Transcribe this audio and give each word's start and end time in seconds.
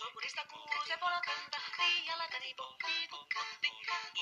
Naapurista 0.00 0.44
kuuluu 0.44 0.84
se 0.86 0.96
polkanta, 0.96 1.58
jalkani 2.06 2.54
pohtii 2.54 3.08
kukkutti. 3.08 3.68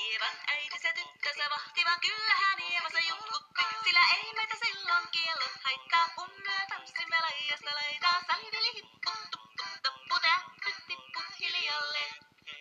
Ievan 0.03 0.35
äitinsä 0.47 0.93
tyttönsä 0.93 1.49
vahtivan, 1.49 1.99
kyllähän 1.99 2.59
Ieva 2.59 2.89
se 2.89 2.99
jutkutti. 2.99 3.63
Sillä 3.83 3.99
ei 4.15 4.33
meitä 4.33 4.55
silloin 4.65 5.07
kiellot 5.11 5.55
haittaa, 5.63 6.09
kun 6.15 6.31
me 6.45 6.65
tanssimme 6.69 7.17
laijasta 7.21 7.75
laitaa. 7.75 8.23
Saliveli 8.27 8.73
hippu, 8.73 9.11
tuppu, 9.31 9.63
tappu, 9.83 10.15
täppy, 10.21 10.71
tippu, 10.87 11.19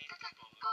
tatakko. 0.08 0.72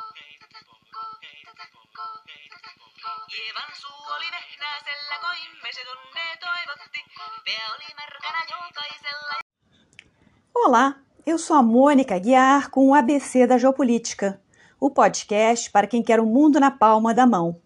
Ievan 3.40 3.76
suu 3.82 4.06
oli 4.16 4.32
vehnäisellä, 4.32 5.20
koimme 5.22 5.74
se 5.74 5.84
tunne 5.86 6.38
toivotti. 6.40 7.06
Pää 7.46 7.74
oli 7.76 7.94
märkänä 7.96 8.42
jokaisella. 8.50 9.45
Olá, 10.58 10.96
eu 11.26 11.38
sou 11.38 11.58
a 11.58 11.62
Mônica 11.62 12.18
Guiar 12.18 12.72
com 12.72 12.88
o 12.88 12.94
ABC 12.96 13.46
da 13.46 13.58
Geopolítica, 13.58 14.42
o 14.80 14.90
podcast 14.90 15.70
para 15.70 15.86
quem 15.86 16.02
quer 16.02 16.20
o 16.20 16.26
mundo 16.26 16.60
na 16.62 16.72
palma 16.72 17.14
da 17.14 17.28
mão. 17.28 17.62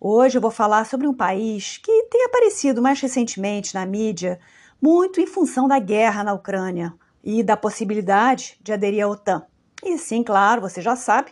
Hoje 0.00 0.38
eu 0.38 0.42
vou 0.42 0.50
falar 0.50 0.86
sobre 0.86 1.06
um 1.06 1.14
país 1.14 1.76
que 1.76 2.04
tem 2.04 2.24
aparecido 2.24 2.82
mais 2.82 3.00
recentemente 3.00 3.74
na 3.74 3.84
mídia, 3.84 4.40
muito 4.80 5.20
em 5.20 5.26
função 5.26 5.68
da 5.68 5.78
guerra 5.78 6.24
na 6.24 6.32
Ucrânia 6.32 6.94
e 7.22 7.44
da 7.44 7.56
possibilidade 7.56 8.58
de 8.62 8.72
aderir 8.72 9.04
à 9.04 9.08
OTAN. 9.08 9.46
E 9.84 9.96
sim, 9.98 10.24
claro, 10.24 10.62
você 10.62 10.80
já 10.80 10.96
sabe, 10.96 11.30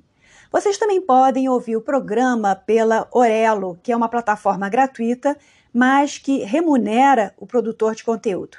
Vocês 0.52 0.76
também 0.76 1.00
podem 1.00 1.48
ouvir 1.48 1.76
o 1.76 1.80
programa 1.80 2.54
pela 2.54 3.08
Orelo, 3.10 3.78
que 3.82 3.90
é 3.90 3.96
uma 3.96 4.10
plataforma 4.10 4.68
gratuita, 4.68 5.34
mas 5.72 6.18
que 6.18 6.44
remunera 6.44 7.32
o 7.38 7.46
produtor 7.46 7.94
de 7.94 8.04
conteúdo. 8.04 8.58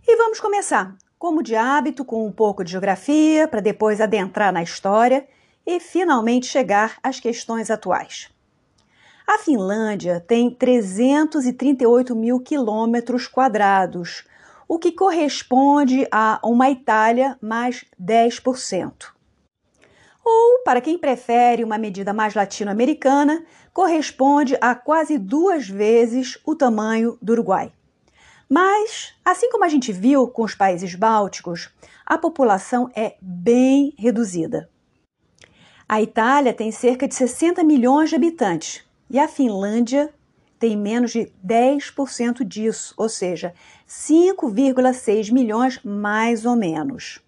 E 0.07 0.15
vamos 0.17 0.39
começar, 0.39 0.95
como 1.17 1.41
de 1.43 1.55
hábito, 1.55 2.05
com 2.05 2.25
um 2.25 2.31
pouco 2.31 2.63
de 2.63 2.71
geografia, 2.71 3.47
para 3.47 3.59
depois 3.59 4.01
adentrar 4.01 4.51
na 4.53 4.63
história 4.63 5.27
e 5.65 5.79
finalmente 5.79 6.45
chegar 6.45 6.99
às 7.01 7.19
questões 7.19 7.71
atuais. 7.71 8.29
A 9.27 9.39
Finlândia 9.39 10.19
tem 10.19 10.51
338 10.51 12.15
mil 12.15 12.39
quilômetros 12.39 13.27
quadrados, 13.27 14.23
o 14.67 14.77
que 14.77 14.91
corresponde 14.91 16.07
a 16.11 16.39
uma 16.43 16.69
Itália 16.69 17.35
mais 17.41 17.83
10%. 17.99 19.07
Ou, 20.23 20.63
para 20.63 20.79
quem 20.79 20.97
prefere 20.97 21.63
uma 21.63 21.77
medida 21.77 22.13
mais 22.13 22.35
latino-americana, 22.35 23.43
corresponde 23.73 24.55
a 24.61 24.75
quase 24.75 25.17
duas 25.17 25.67
vezes 25.67 26.37
o 26.45 26.55
tamanho 26.55 27.17
do 27.19 27.33
Uruguai. 27.33 27.71
Mas, 28.47 29.15
assim 29.25 29.49
como 29.49 29.63
a 29.63 29.69
gente 29.69 29.91
viu 29.91 30.27
com 30.27 30.43
os 30.43 30.53
países 30.53 30.93
bálticos, 30.93 31.71
a 32.05 32.15
população 32.15 32.91
é 32.95 33.15
bem 33.19 33.91
reduzida. 33.97 34.69
A 35.89 35.99
Itália 35.99 36.53
tem 36.53 36.71
cerca 36.71 37.07
de 37.07 37.15
60 37.15 37.63
milhões 37.63 38.09
de 38.09 38.15
habitantes 38.15 38.84
e 39.09 39.19
a 39.19 39.27
Finlândia 39.27 40.13
tem 40.57 40.77
menos 40.77 41.11
de 41.11 41.31
10% 41.45 42.43
disso, 42.43 42.93
ou 42.97 43.09
seja, 43.09 43.53
5,6 43.87 45.31
milhões 45.31 45.79
mais 45.83 46.45
ou 46.45 46.55
menos. 46.55 47.21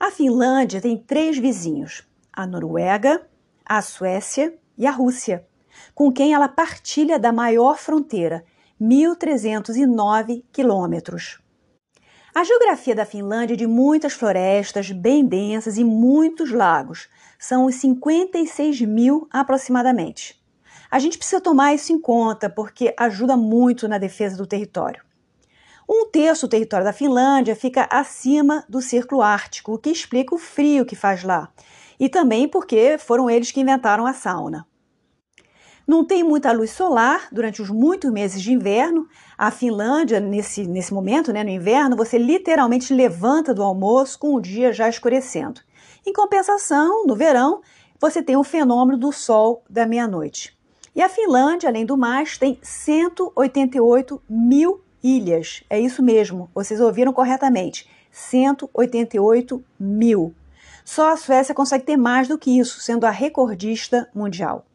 A 0.00 0.10
Finlândia 0.10 0.80
tem 0.80 0.96
três 0.96 1.38
vizinhos: 1.38 2.06
a 2.32 2.46
Noruega, 2.46 3.26
a 3.64 3.82
Suécia 3.82 4.56
e 4.76 4.86
a 4.86 4.90
Rússia, 4.90 5.46
com 5.94 6.12
quem 6.12 6.32
ela 6.32 6.48
partilha 6.48 7.18
da 7.18 7.32
maior 7.32 7.76
fronteira, 7.78 8.44
1.309 8.80 10.44
quilômetros. 10.52 11.40
A 12.34 12.44
geografia 12.44 12.94
da 12.94 13.04
Finlândia 13.04 13.54
é 13.54 13.56
de 13.56 13.66
muitas 13.66 14.12
florestas 14.12 14.92
bem 14.92 15.26
densas 15.26 15.76
e 15.76 15.82
muitos 15.82 16.52
lagos. 16.52 17.08
São 17.36 17.64
os 17.64 17.74
56 17.74 18.82
mil 18.82 19.26
aproximadamente. 19.32 20.37
A 20.90 20.98
gente 20.98 21.18
precisa 21.18 21.40
tomar 21.40 21.74
isso 21.74 21.92
em 21.92 22.00
conta 22.00 22.48
porque 22.48 22.94
ajuda 22.98 23.36
muito 23.36 23.86
na 23.86 23.98
defesa 23.98 24.36
do 24.36 24.46
território. 24.46 25.02
Um 25.88 26.06
terço 26.10 26.46
do 26.46 26.50
território 26.50 26.84
da 26.84 26.92
Finlândia 26.92 27.56
fica 27.56 27.88
acima 27.90 28.64
do 28.68 28.80
Círculo 28.80 29.22
Ártico, 29.22 29.72
o 29.72 29.78
que 29.78 29.90
explica 29.90 30.34
o 30.34 30.38
frio 30.38 30.84
que 30.84 30.94
faz 30.94 31.24
lá. 31.24 31.50
E 31.98 32.08
também 32.08 32.46
porque 32.46 32.98
foram 32.98 33.28
eles 33.30 33.50
que 33.50 33.60
inventaram 33.60 34.06
a 34.06 34.12
sauna. 34.12 34.66
Não 35.86 36.04
tem 36.04 36.22
muita 36.22 36.52
luz 36.52 36.72
solar 36.72 37.28
durante 37.32 37.62
os 37.62 37.70
muitos 37.70 38.12
meses 38.12 38.42
de 38.42 38.52
inverno. 38.52 39.08
A 39.38 39.50
Finlândia, 39.50 40.20
nesse, 40.20 40.66
nesse 40.66 40.92
momento, 40.92 41.32
né, 41.32 41.42
no 41.42 41.48
inverno, 41.48 41.96
você 41.96 42.18
literalmente 42.18 42.92
levanta 42.92 43.54
do 43.54 43.62
almoço 43.62 44.18
com 44.18 44.34
o 44.34 44.40
dia 44.40 44.70
já 44.70 44.86
escurecendo. 44.86 45.62
Em 46.06 46.12
compensação, 46.12 47.06
no 47.06 47.16
verão, 47.16 47.62
você 47.98 48.22
tem 48.22 48.36
o 48.36 48.44
fenômeno 48.44 48.98
do 48.98 49.10
sol 49.10 49.64
da 49.70 49.86
meia-noite. 49.86 50.57
E 50.98 51.00
a 51.00 51.08
Finlândia, 51.08 51.68
além 51.68 51.86
do 51.86 51.96
mais, 51.96 52.36
tem 52.36 52.58
188 52.60 54.20
mil 54.28 54.82
ilhas. 55.00 55.62
É 55.70 55.78
isso 55.78 56.02
mesmo, 56.02 56.50
vocês 56.52 56.80
ouviram 56.80 57.12
corretamente. 57.12 57.88
188 58.10 59.64
mil. 59.78 60.34
Só 60.84 61.12
a 61.12 61.16
Suécia 61.16 61.54
consegue 61.54 61.84
ter 61.84 61.96
mais 61.96 62.26
do 62.26 62.36
que 62.36 62.58
isso, 62.58 62.80
sendo 62.80 63.06
a 63.06 63.10
recordista 63.10 64.10
mundial. 64.12 64.66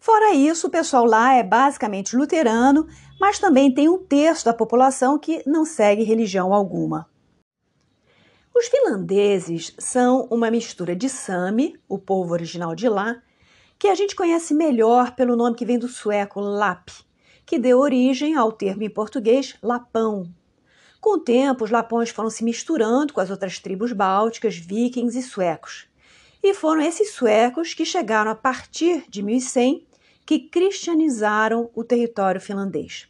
Fora 0.00 0.34
isso, 0.34 0.66
o 0.66 0.70
pessoal 0.70 1.04
lá 1.04 1.34
é 1.34 1.44
basicamente 1.44 2.16
luterano, 2.16 2.88
mas 3.20 3.38
também 3.38 3.72
tem 3.72 3.88
um 3.88 3.98
terço 3.98 4.44
da 4.44 4.52
população 4.52 5.20
que 5.20 5.44
não 5.46 5.64
segue 5.64 6.02
religião 6.02 6.52
alguma. 6.52 7.08
Os 8.52 8.66
finlandeses 8.66 9.72
são 9.78 10.26
uma 10.32 10.50
mistura 10.50 10.96
de 10.96 11.08
Sami, 11.08 11.78
o 11.88 11.96
povo 11.96 12.32
original 12.32 12.74
de 12.74 12.88
lá, 12.88 13.22
que 13.78 13.88
a 13.88 13.94
gente 13.94 14.16
conhece 14.16 14.52
melhor 14.52 15.14
pelo 15.14 15.36
nome 15.36 15.54
que 15.56 15.64
vem 15.64 15.78
do 15.78 15.86
sueco 15.86 16.40
Lap, 16.40 16.90
que 17.46 17.58
deu 17.58 17.78
origem 17.78 18.34
ao 18.34 18.50
termo 18.50 18.82
em 18.82 18.90
português 18.90 19.56
lapão. 19.62 20.28
Com 21.00 21.14
o 21.14 21.20
tempo, 21.20 21.64
os 21.64 21.70
lapões 21.70 22.10
foram 22.10 22.28
se 22.28 22.42
misturando 22.42 23.12
com 23.12 23.20
as 23.20 23.30
outras 23.30 23.60
tribos 23.60 23.92
bálticas, 23.92 24.56
vikings 24.56 25.16
e 25.16 25.22
suecos. 25.22 25.86
E 26.42 26.52
foram 26.52 26.80
esses 26.82 27.12
suecos 27.12 27.72
que 27.72 27.84
chegaram 27.84 28.30
a 28.30 28.34
partir 28.34 29.04
de 29.08 29.22
1100 29.22 29.86
que 30.26 30.40
cristianizaram 30.40 31.70
o 31.74 31.84
território 31.84 32.40
finlandês. 32.40 33.08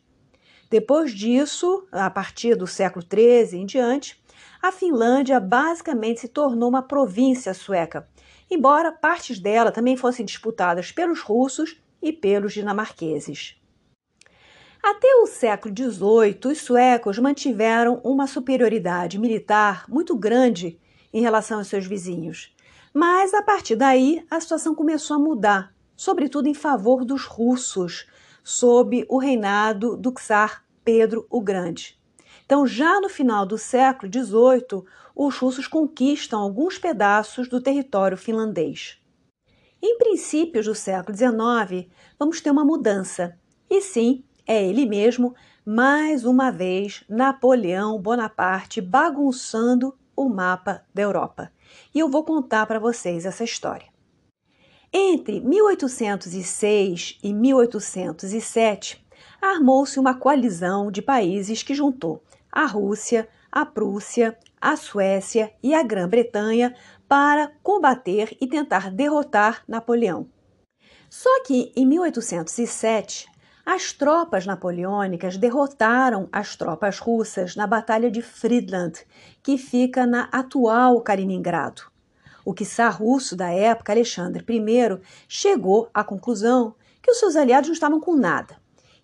Depois 0.71 1.13
disso, 1.13 1.87
a 1.91 2.11
partir 2.11 2.55
do 2.55 2.67
século 2.67 3.05
XIII 3.05 3.59
em 3.59 3.65
diante, 3.65 4.23
a 4.63 4.71
Finlândia 4.71 5.41
basicamente 5.41 6.21
se 6.21 6.29
tornou 6.29 6.69
uma 6.69 6.83
província 6.83 7.55
sueca, 7.55 8.07
embora 8.51 8.93
partes 8.93 9.39
dela 9.39 9.73
também 9.73 9.97
fossem 9.97 10.25
disputadas 10.25 10.93
pelos 10.93 11.21
russos 11.21 11.81
e 12.01 12.13
pelos 12.13 12.53
dinamarqueses. 12.53 13.57
Até 14.83 15.09
o 15.17 15.27
século 15.27 15.75
XVIII, 15.77 16.53
os 16.53 16.59
suecos 16.59 17.19
mantiveram 17.19 18.01
uma 18.05 18.27
superioridade 18.27 19.19
militar 19.19 19.85
muito 19.89 20.17
grande 20.17 20.79
em 21.13 21.21
relação 21.21 21.59
aos 21.59 21.69
seus 21.69 21.87
vizinhos. 21.87 22.55
Mas 22.95 23.35
a 23.35 23.43
partir 23.43 23.77
daí, 23.77 24.25
a 24.31 24.41
situação 24.41 24.75
começou 24.75 25.17
a 25.17 25.21
mudar 25.21 25.79
sobretudo 25.99 26.47
em 26.47 26.55
favor 26.55 27.05
dos 27.05 27.25
russos, 27.25 28.07
sob 28.45 29.05
o 29.09 29.19
reinado 29.19 29.97
do 29.97 30.13
czar 30.13 30.65
Pedro 30.85 31.27
o 31.29 31.41
Grande. 31.41 31.98
Então, 32.49 32.67
já 32.67 32.99
no 32.99 33.11
final 33.11 33.45
do 33.45 33.59
século 33.59 34.11
XVIII, 34.11 34.83
os 35.15 35.37
russos 35.37 35.67
conquistam 35.67 36.41
alguns 36.41 36.79
pedaços 36.79 37.47
do 37.47 37.61
território 37.61 38.17
finlandês. 38.17 38.97
Em 39.83 39.99
princípios 39.99 40.65
do 40.65 40.75
século 40.75 41.15
XIX, 41.15 41.87
vamos 42.19 42.41
ter 42.41 42.51
uma 42.51 42.65
mudança. 42.65 43.39
E 43.69 43.83
sim, 43.83 44.25
é 44.47 44.67
ele 44.67 44.87
mesmo, 44.87 45.35
mais 45.63 46.25
uma 46.25 46.51
vez 46.51 47.05
Napoleão 47.07 48.01
Bonaparte 48.01 48.81
bagunçando 48.81 49.95
o 50.17 50.27
mapa 50.27 50.83
da 50.95 51.03
Europa. 51.03 51.53
E 51.95 51.99
eu 51.99 52.09
vou 52.09 52.25
contar 52.25 52.65
para 52.65 52.79
vocês 52.79 53.27
essa 53.27 53.45
história. 53.45 53.89
Entre 54.91 55.39
1806 55.41 57.19
e 57.23 57.35
1807, 57.35 59.07
armou-se 59.39 60.01
uma 60.01 60.15
coalizão 60.15 60.91
de 60.91 61.03
países 61.03 61.63
que 61.63 61.75
juntou 61.75 62.23
a 62.59 62.67
Rússia, 62.67 63.29
a 63.53 63.65
Prússia, 63.65 64.37
a 64.61 64.77
Suécia 64.77 65.53
e 65.63 65.73
a 65.77 65.83
Grã-Bretanha 65.85 66.75
para 67.09 67.53
combater 67.63 68.37
e 68.41 68.49
tentar 68.49 68.91
derrotar 68.91 69.63
Napoleão. 69.69 70.29
Só 71.09 71.45
que 71.45 71.73
em 71.77 71.87
1807, 71.87 73.29
as 73.65 73.93
tropas 73.93 74.45
napoleônicas 74.45 75.37
derrotaram 75.37 76.29
as 76.33 76.57
tropas 76.57 76.99
russas 76.99 77.55
na 77.55 77.65
Batalha 77.65 78.11
de 78.11 78.23
Friedland, 78.23 79.07
que 79.41 79.57
fica 79.57 80.05
na 80.05 80.23
atual 80.33 81.01
Kaliningrado. 81.03 81.83
O 82.45 82.53
czar 82.55 83.01
russo 83.01 83.37
da 83.37 83.51
época, 83.51 83.93
Alexandre 83.93 84.45
I, 84.49 85.01
chegou 85.29 85.89
à 85.95 86.03
conclusão 86.03 86.75
que 87.01 87.13
os 87.13 87.21
seus 87.21 87.37
aliados 87.37 87.69
não 87.69 87.75
estavam 87.75 88.01
com 88.01 88.17
nada 88.17 88.57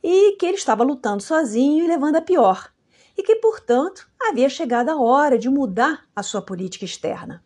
e 0.02 0.32
que 0.38 0.44
ele 0.44 0.56
estava 0.56 0.82
lutando 0.82 1.22
sozinho 1.22 1.84
e 1.84 1.86
levando 1.86 2.16
a 2.16 2.20
pior, 2.20 2.73
e 3.16 3.22
que, 3.22 3.36
portanto, 3.36 4.08
havia 4.20 4.48
chegado 4.48 4.90
a 4.90 5.00
hora 5.00 5.38
de 5.38 5.48
mudar 5.48 6.04
a 6.14 6.22
sua 6.22 6.42
política 6.42 6.84
externa. 6.84 7.42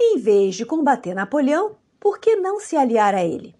Em 0.00 0.18
vez 0.18 0.54
de 0.54 0.66
combater 0.66 1.14
Napoleão, 1.14 1.76
por 2.00 2.18
que 2.18 2.36
não 2.36 2.60
se 2.60 2.76
aliar 2.76 3.14
a 3.14 3.24
ele? 3.24 3.54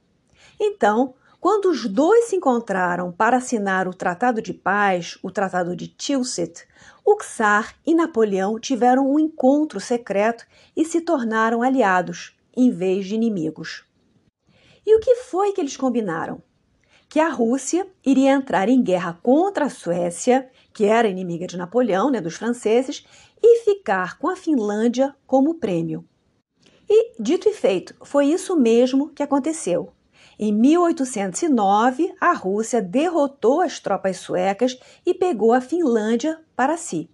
Então, 0.60 1.14
quando 1.40 1.66
os 1.66 1.86
dois 1.86 2.26
se 2.26 2.36
encontraram 2.36 3.12
para 3.12 3.36
assinar 3.36 3.86
o 3.86 3.92
Tratado 3.92 4.40
de 4.40 4.54
Paz, 4.54 5.18
o 5.22 5.30
Tratado 5.30 5.76
de 5.76 5.88
Tilsit, 5.88 6.66
o 7.04 7.16
czar 7.16 7.74
e 7.86 7.94
Napoleão 7.94 8.58
tiveram 8.58 9.10
um 9.10 9.18
encontro 9.18 9.78
secreto 9.78 10.46
e 10.74 10.84
se 10.84 11.02
tornaram 11.02 11.62
aliados, 11.62 12.34
em 12.56 12.70
vez 12.70 13.06
de 13.06 13.14
inimigos. 13.14 13.84
E 14.86 14.96
o 14.96 15.00
que 15.00 15.16
foi 15.16 15.52
que 15.52 15.60
eles 15.60 15.76
combinaram? 15.76 16.42
Que 17.08 17.20
a 17.20 17.28
Rússia 17.28 17.86
iria 18.04 18.32
entrar 18.32 18.68
em 18.68 18.82
guerra 18.82 19.18
contra 19.22 19.66
a 19.66 19.70
Suécia, 19.70 20.50
que 20.72 20.84
era 20.84 21.08
inimiga 21.08 21.46
de 21.46 21.56
Napoleão, 21.56 22.10
né, 22.10 22.20
dos 22.20 22.34
franceses, 22.34 23.06
e 23.42 23.64
ficar 23.64 24.18
com 24.18 24.28
a 24.28 24.36
Finlândia 24.36 25.14
como 25.26 25.54
prêmio. 25.54 26.04
E, 26.88 27.20
dito 27.20 27.48
e 27.48 27.52
feito, 27.52 27.94
foi 28.02 28.26
isso 28.26 28.56
mesmo 28.56 29.08
que 29.10 29.22
aconteceu. 29.22 29.92
Em 30.38 30.52
1809, 30.52 32.12
a 32.20 32.32
Rússia 32.32 32.82
derrotou 32.82 33.60
as 33.60 33.78
tropas 33.78 34.16
suecas 34.16 34.78
e 35.06 35.14
pegou 35.14 35.52
a 35.52 35.60
Finlândia 35.60 36.40
para 36.56 36.76
si. 36.76 37.08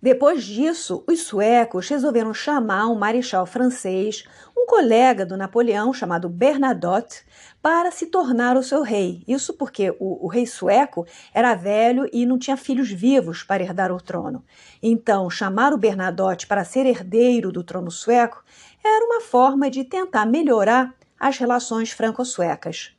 Depois 0.00 0.44
disso, 0.44 1.02
os 1.06 1.20
suecos 1.20 1.88
resolveram 1.88 2.34
chamar 2.34 2.88
um 2.88 2.94
marechal 2.94 3.46
francês, 3.46 4.24
um 4.56 4.66
colega 4.66 5.24
do 5.24 5.36
Napoleão 5.36 5.94
chamado 5.94 6.28
Bernadotte, 6.28 7.24
para 7.64 7.90
se 7.90 8.08
tornar 8.08 8.58
o 8.58 8.62
seu 8.62 8.82
rei. 8.82 9.24
Isso 9.26 9.54
porque 9.54 9.88
o, 9.98 10.26
o, 10.26 10.28
rei 10.28 10.44
sueco 10.44 11.06
era 11.32 11.54
velho 11.54 12.06
e 12.12 12.26
não 12.26 12.38
tinha 12.38 12.58
filhos 12.58 12.90
vivos 12.90 13.42
para 13.42 13.62
herdar 13.62 13.90
o 13.90 13.98
trono. 13.98 14.44
Então, 14.82 15.30
chamar 15.30 15.72
o 15.72 15.78
Bernadotte 15.78 16.46
para 16.46 16.62
ser 16.62 16.84
herdeiro 16.84 17.50
do 17.50 17.64
trono 17.64 17.90
sueco 17.90 18.44
era 18.84 19.06
uma 19.06 19.22
forma 19.22 19.70
de 19.70 19.82
tentar 19.82 20.26
melhorar 20.26 20.94
as 21.18 21.38
relações 21.38 21.90
franco-suecas. 21.90 22.94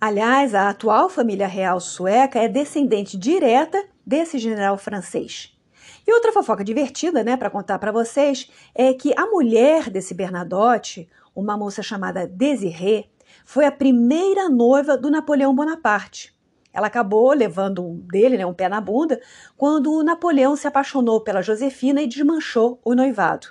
Aliás, 0.00 0.54
a 0.54 0.70
atual 0.70 1.10
família 1.10 1.46
real 1.46 1.78
sueca 1.78 2.38
é 2.38 2.48
descendente 2.48 3.18
direta 3.18 3.84
desse 4.06 4.38
general 4.38 4.78
francês. 4.78 5.54
E 6.06 6.12
outra 6.14 6.32
fofoca 6.32 6.64
divertida, 6.64 7.22
né, 7.22 7.36
para 7.36 7.50
contar 7.50 7.78
para 7.78 7.92
vocês, 7.92 8.50
é 8.74 8.94
que 8.94 9.12
a 9.14 9.26
mulher 9.26 9.90
desse 9.90 10.14
Bernadotte, 10.14 11.06
uma 11.36 11.54
moça 11.54 11.82
chamada 11.82 12.26
Desirée, 12.26 13.10
foi 13.48 13.64
a 13.64 13.72
primeira 13.72 14.46
noiva 14.50 14.94
do 14.94 15.10
Napoleão 15.10 15.54
Bonaparte. 15.54 16.38
Ela 16.70 16.88
acabou 16.88 17.32
levando 17.32 17.82
um 17.82 17.94
dele, 17.94 18.36
né, 18.36 18.44
um 18.44 18.52
pé 18.52 18.68
na 18.68 18.78
bunda, 18.78 19.18
quando 19.56 19.90
o 19.90 20.02
Napoleão 20.02 20.54
se 20.54 20.66
apaixonou 20.66 21.22
pela 21.22 21.40
Josefina 21.40 22.02
e 22.02 22.06
desmanchou 22.06 22.78
o 22.84 22.94
noivado. 22.94 23.48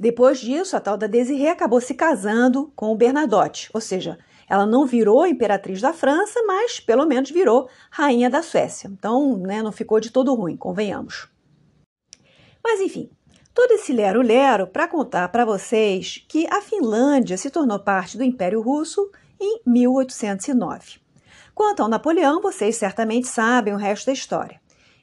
Depois 0.00 0.40
disso, 0.40 0.76
a 0.76 0.80
tal 0.80 0.98
da 0.98 1.06
Desirée 1.06 1.50
acabou 1.50 1.80
se 1.80 1.94
casando 1.94 2.72
com 2.74 2.90
o 2.90 2.96
Bernadotte, 2.96 3.70
ou 3.72 3.80
seja, 3.80 4.18
ela 4.48 4.66
não 4.66 4.84
virou 4.84 5.24
imperatriz 5.28 5.80
da 5.80 5.92
França, 5.92 6.42
mas 6.44 6.80
pelo 6.80 7.06
menos 7.06 7.30
virou 7.30 7.68
rainha 7.92 8.28
da 8.28 8.42
Suécia. 8.42 8.88
Então, 8.88 9.36
né, 9.36 9.62
não 9.62 9.70
ficou 9.70 10.00
de 10.00 10.10
todo 10.10 10.34
ruim, 10.34 10.56
convenhamos. 10.56 11.28
Mas 12.64 12.80
enfim, 12.80 13.08
todo 13.58 13.72
esse 13.72 13.92
lero-lero 13.92 14.68
para 14.68 14.86
contar 14.86 15.28
para 15.30 15.44
vocês 15.44 16.24
que 16.28 16.46
a 16.46 16.60
Finlândia 16.60 17.36
se 17.36 17.50
tornou 17.50 17.80
parte 17.80 18.16
do 18.16 18.22
Império 18.22 18.60
Russo 18.60 19.10
em 19.40 19.60
1809. 19.66 21.00
Quanto 21.56 21.82
ao 21.82 21.88
Napoleão, 21.88 22.40
vocês 22.40 22.76
certamente 22.76 23.26
sabem 23.26 23.74
o 23.74 23.76
resto 23.76 24.06
da 24.06 24.12
história. 24.12 24.60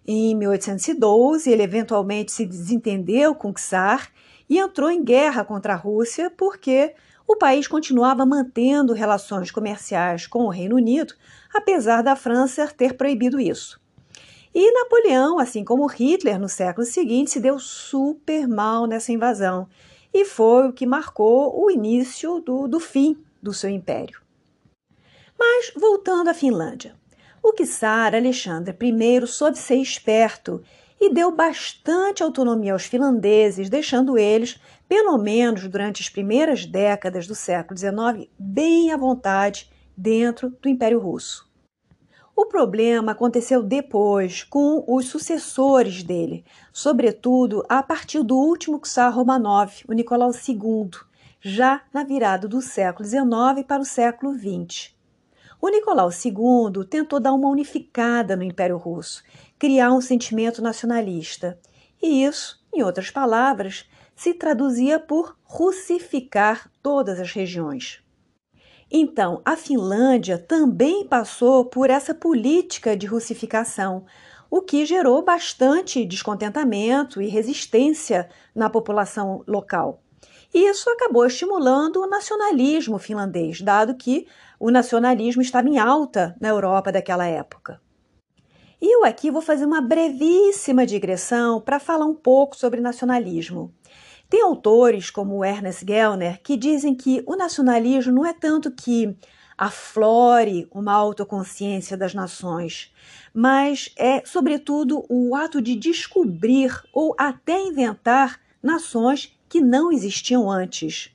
Em 0.08 0.34
1812, 0.36 1.52
ele 1.52 1.64
eventualmente 1.64 2.32
se 2.32 2.46
desentendeu 2.46 3.36
com 3.36 3.50
o 3.50 3.54
Czar 3.54 4.10
e 4.50 4.58
entrou 4.58 4.90
em 4.90 5.04
guerra 5.04 5.44
contra 5.44 5.74
a 5.74 5.78
Rússia 5.78 6.32
porque 6.32 6.96
o 7.28 7.36
país 7.36 7.68
continuava 7.68 8.26
mantendo 8.26 8.94
relações 8.94 9.52
comerciais 9.52 10.28
com 10.28 10.46
o 10.46 10.50
Reino 10.50 10.78
Unido, 10.78 11.14
apesar 11.54 12.02
da 12.02 12.16
França 12.16 12.66
ter 12.68 12.94
proibido 12.94 13.38
isso. 13.38 13.84
E 14.58 14.72
Napoleão, 14.72 15.38
assim 15.38 15.66
como 15.66 15.86
Hitler 15.86 16.40
no 16.40 16.48
século 16.48 16.88
seguinte, 16.88 17.30
se 17.30 17.42
deu 17.42 17.60
super 17.60 18.48
mal 18.48 18.88
nessa 18.88 19.12
invasão 19.12 19.68
e 20.14 20.24
foi 20.24 20.70
o 20.70 20.72
que 20.72 20.86
marcou 20.86 21.62
o 21.62 21.70
início 21.70 22.40
do, 22.40 22.66
do 22.66 22.80
fim 22.80 23.22
do 23.44 23.54
seu 23.54 23.70
império. 23.70 24.22
Mas 25.38 25.74
voltando 25.76 26.30
à 26.30 26.34
Finlândia, 26.34 26.96
o 27.44 27.52
czar 27.52 28.16
Alexandre 28.16 28.74
I 28.82 29.28
soube 29.28 29.58
ser 29.58 29.76
esperto 29.76 30.64
e 31.02 31.14
deu 31.14 31.32
bastante 31.32 32.24
autonomia 32.24 32.72
aos 32.72 32.86
finlandeses, 32.86 33.70
deixando 33.70 34.18
eles, 34.18 34.58
pelo 34.88 35.18
menos 35.18 35.68
durante 35.68 36.02
as 36.02 36.08
primeiras 36.08 36.66
décadas 36.66 37.28
do 37.28 37.36
século 37.36 37.78
XIX, 37.78 38.30
bem 38.40 38.94
à 38.94 38.96
vontade 38.96 39.70
dentro 39.98 40.50
do 40.62 40.70
Império 40.70 41.00
Russo. 41.02 41.45
O 42.36 42.48
problema 42.48 43.14
aconteceu 43.14 43.64
depois, 43.64 44.44
com 44.44 44.84
os 44.88 45.08
sucessores 45.08 46.04
dele, 46.04 46.44
sobretudo 46.74 47.64
a 47.70 47.82
partir 47.82 48.24
do 48.24 48.36
último 48.36 48.80
czar 48.80 49.14
Romanov, 49.14 49.84
o 49.88 49.94
Nicolau 49.94 50.32
II, 50.32 50.90
já 51.40 51.82
na 51.94 52.04
virada 52.04 52.46
do 52.46 52.62
século 52.62 53.08
XIX 53.08 53.66
para 53.66 53.82
o 53.82 53.86
século 53.86 54.34
XX. 54.34 54.94
O 55.62 55.70
Nicolau 55.70 56.10
II 56.10 56.86
tentou 56.86 57.22
dar 57.22 57.34
uma 57.34 57.48
unificada 57.48 58.36
no 58.36 58.44
Império 58.44 58.78
Russo 58.78 59.24
criar 59.58 59.94
um 59.94 60.02
sentimento 60.02 60.62
nacionalista. 60.62 61.58
E 62.02 62.24
isso, 62.26 62.62
em 62.74 62.84
outras 62.84 63.10
palavras, 63.10 63.90
se 64.14 64.34
traduzia 64.34 65.00
por 65.00 65.38
russificar 65.44 66.70
todas 66.84 67.20
as 67.20 67.32
regiões. 67.32 68.05
Então, 68.92 69.42
a 69.44 69.56
Finlândia 69.56 70.38
também 70.38 71.06
passou 71.08 71.66
por 71.66 71.90
essa 71.90 72.14
política 72.14 72.96
de 72.96 73.08
russificação, 73.08 74.06
o 74.50 74.62
que 74.62 74.86
gerou 74.86 75.24
bastante 75.24 76.06
descontentamento 76.06 77.22
e 77.22 77.28
resistência 77.28 78.30
na 78.54 78.70
população 78.70 79.44
local. 79.48 80.02
E 80.54 80.70
isso 80.70 80.90
acabou 80.90 81.26
estimulando 81.26 82.02
o 82.02 82.08
nacionalismo 82.08 82.98
finlandês, 82.98 83.60
dado 83.60 83.96
que 83.96 84.28
o 84.60 84.72
nacionalismo 84.72 85.42
estava 85.42 85.68
em 85.68 85.78
alta 85.78 86.36
na 86.40 86.48
Europa 86.48 86.92
daquela 86.92 87.26
época. 87.26 87.82
E 88.82 88.96
eu 88.96 89.04
aqui 89.04 89.32
vou 89.32 89.42
fazer 89.42 89.66
uma 89.66 89.82
brevíssima 89.82 90.86
digressão 90.86 91.60
para 91.60 91.80
falar 91.80 92.06
um 92.06 92.14
pouco 92.14 92.56
sobre 92.56 92.80
nacionalismo. 92.80 93.74
Tem 94.30 94.42
autores 94.42 95.10
como 95.10 95.46
Ernest 95.46 95.86
Gellner 95.86 96.42
que 96.42 96.58
dizem 96.58 96.96
que 96.96 97.24
o 97.26 97.36
nacionalismo 97.36 98.12
não 98.12 98.26
é 98.26 98.34
tanto 98.34 98.72
que 98.72 99.16
aflore 99.58 100.68
uma 100.72 100.94
autoconsciência 100.94 101.96
das 101.96 102.14
nações, 102.14 102.94
mas 103.34 103.92
é, 103.96 104.26
sobretudo, 104.26 105.06
o 105.10 105.36
ato 105.36 105.62
de 105.62 105.76
descobrir 105.76 106.72
ou 106.92 107.16
até 107.18 107.62
inventar 107.62 108.40
nações 108.62 109.38
que 109.48 109.62
não 109.62 109.92
existiam 109.92 110.52
antes. 110.52 111.12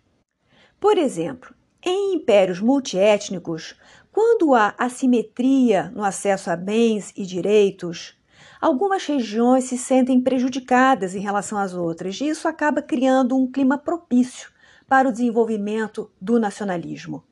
Por 0.79 0.97
exemplo, 0.97 1.55
em 1.83 2.14
impérios 2.14 2.61
multiétnicos, 2.61 3.75
quando 4.12 4.55
há 4.55 4.75
assimetria 4.79 5.90
no 5.95 6.02
acesso 6.02 6.50
a 6.50 6.57
bens 6.57 7.12
e 7.17 7.26
direitos, 7.26 8.14
algumas 8.61 9.07
regiões 9.07 9.64
se 9.64 9.79
sentem 9.79 10.21
prejudicadas 10.21 11.14
em 11.14 11.21
relação 11.21 11.59
às 11.59 11.75
outras, 11.75 12.21
e 12.21 12.29
isso 12.29 12.47
acaba 12.47 12.83
criando 12.83 13.37
um 13.37 13.50
clima 13.50 13.79
propício 13.79 14.50
para 14.87 15.09
o 15.09 15.12
desenvolvimento 15.12 16.11
do 16.21 16.38
nacionalismo. 16.38 17.25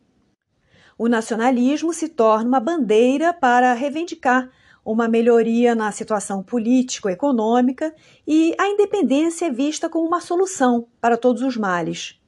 o 0.98 1.08
nacionalismo 1.08 1.92
se 1.92 2.08
torna 2.08 2.48
uma 2.48 2.60
bandeira 2.60 3.32
para 3.32 3.72
reivindicar 3.72 4.50
uma 4.84 5.06
melhoria 5.06 5.74
na 5.74 5.92
situação 5.92 6.42
político-econômica 6.42 7.94
e 8.26 8.54
a 8.58 8.68
independência 8.68 9.44
é 9.46 9.50
vista 9.50 9.88
como 9.88 10.06
uma 10.06 10.20
solução 10.20 10.88
para 10.98 11.18
todos 11.18 11.42
os 11.42 11.58
males. 11.58 12.18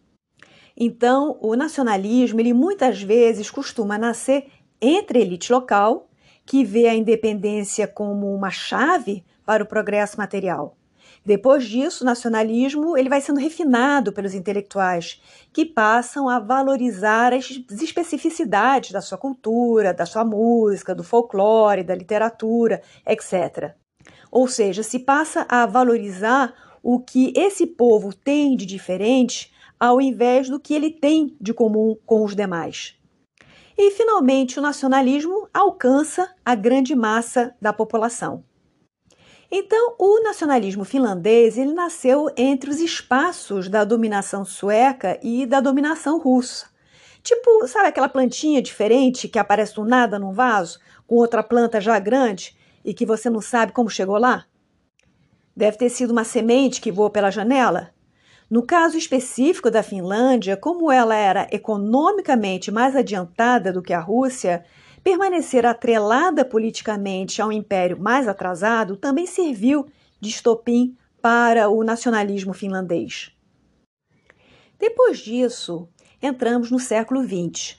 Então, 0.76 1.38
o 1.40 1.57
nacionalismo, 1.57 2.38
ele 2.38 2.52
muitas 2.52 3.02
vezes 3.02 3.50
costuma 3.50 3.97
nascer 3.97 4.47
entre 4.80 5.19
a 5.19 5.23
elite 5.23 5.50
local, 5.50 6.09
que 6.50 6.64
vê 6.64 6.88
a 6.88 6.95
independência 6.97 7.87
como 7.87 8.35
uma 8.35 8.50
chave 8.50 9.25
para 9.47 9.62
o 9.62 9.66
progresso 9.66 10.19
material. 10.19 10.76
Depois 11.25 11.64
disso, 11.64 12.02
o 12.02 12.04
nacionalismo 12.04 12.97
ele 12.97 13.09
vai 13.09 13.21
sendo 13.21 13.38
refinado 13.38 14.12
pelos 14.12 14.35
intelectuais, 14.35 15.23
que 15.52 15.64
passam 15.64 16.28
a 16.28 16.40
valorizar 16.40 17.33
as 17.33 17.49
especificidades 17.80 18.90
da 18.90 19.00
sua 19.00 19.16
cultura, 19.16 19.95
da 19.95 20.04
sua 20.04 20.25
música, 20.25 20.92
do 20.92 21.04
folclore, 21.04 21.85
da 21.85 21.95
literatura, 21.95 22.83
etc. 23.07 23.76
Ou 24.28 24.49
seja, 24.49 24.83
se 24.83 24.99
passa 24.99 25.47
a 25.49 25.66
valorizar 25.66 26.52
o 26.83 26.99
que 26.99 27.33
esse 27.37 27.64
povo 27.64 28.12
tem 28.12 28.57
de 28.57 28.66
diferente 28.66 29.52
ao 29.78 30.00
invés 30.00 30.50
do 30.50 30.59
que 30.59 30.75
ele 30.75 30.90
tem 30.90 31.37
de 31.40 31.54
comum 31.54 31.97
com 32.04 32.25
os 32.25 32.35
demais. 32.35 33.00
E, 33.82 33.90
finalmente, 33.92 34.58
o 34.58 34.62
nacionalismo 34.62 35.49
alcança 35.54 36.30
a 36.44 36.54
grande 36.54 36.94
massa 36.94 37.56
da 37.58 37.72
população. 37.72 38.44
Então, 39.50 39.94
o 39.99 40.22
nacionalismo 40.22 40.84
finlandês 40.84 41.56
ele 41.56 41.72
nasceu 41.72 42.28
entre 42.37 42.68
os 42.68 42.78
espaços 42.78 43.70
da 43.70 43.82
dominação 43.82 44.44
sueca 44.44 45.18
e 45.22 45.46
da 45.46 45.62
dominação 45.62 46.18
russa. 46.18 46.66
Tipo, 47.22 47.66
sabe 47.66 47.88
aquela 47.88 48.10
plantinha 48.10 48.60
diferente 48.60 49.26
que 49.26 49.38
aparece 49.38 49.76
do 49.76 49.84
nada 49.87 50.18
num 50.18 50.34
vaso, 50.34 50.78
com 51.06 51.14
outra 51.14 51.42
planta 51.42 51.80
já 51.80 51.99
grande 51.99 52.54
e 52.84 52.92
que 52.92 53.06
você 53.06 53.30
não 53.30 53.40
sabe 53.40 53.72
como 53.72 53.88
chegou 53.88 54.18
lá? 54.18 54.44
Deve 55.56 55.78
ter 55.78 55.88
sido 55.88 56.10
uma 56.10 56.22
semente 56.22 56.82
que 56.82 56.92
voou 56.92 57.08
pela 57.08 57.30
janela? 57.30 57.94
No 58.50 58.64
caso 58.64 58.99
específico 58.99 59.71
da 59.71 59.83
Finlândia, 59.83 60.57
como 60.57 60.90
ela 60.90 61.14
era 61.14 61.47
economicamente 61.52 62.71
mais 62.71 62.97
adiantada 62.97 63.73
do 63.73 63.80
que 63.80 63.92
a 63.92 64.00
Rússia, 64.00 64.64
Permanecer 65.02 65.64
atrelada 65.64 66.45
politicamente 66.45 67.40
ao 67.40 67.50
império 67.50 67.99
mais 67.99 68.28
atrasado 68.28 68.97
também 68.97 69.26
serviu 69.26 69.87
de 70.21 70.28
estopim 70.28 70.95
para 71.23 71.71
o 71.71 71.83
nacionalismo 71.83 72.52
finlandês. 72.52 73.33
Depois 74.78 75.19
disso, 75.19 75.88
entramos 76.23 76.71
no 76.71 76.78
século 76.78 77.23
XX. 77.23 77.78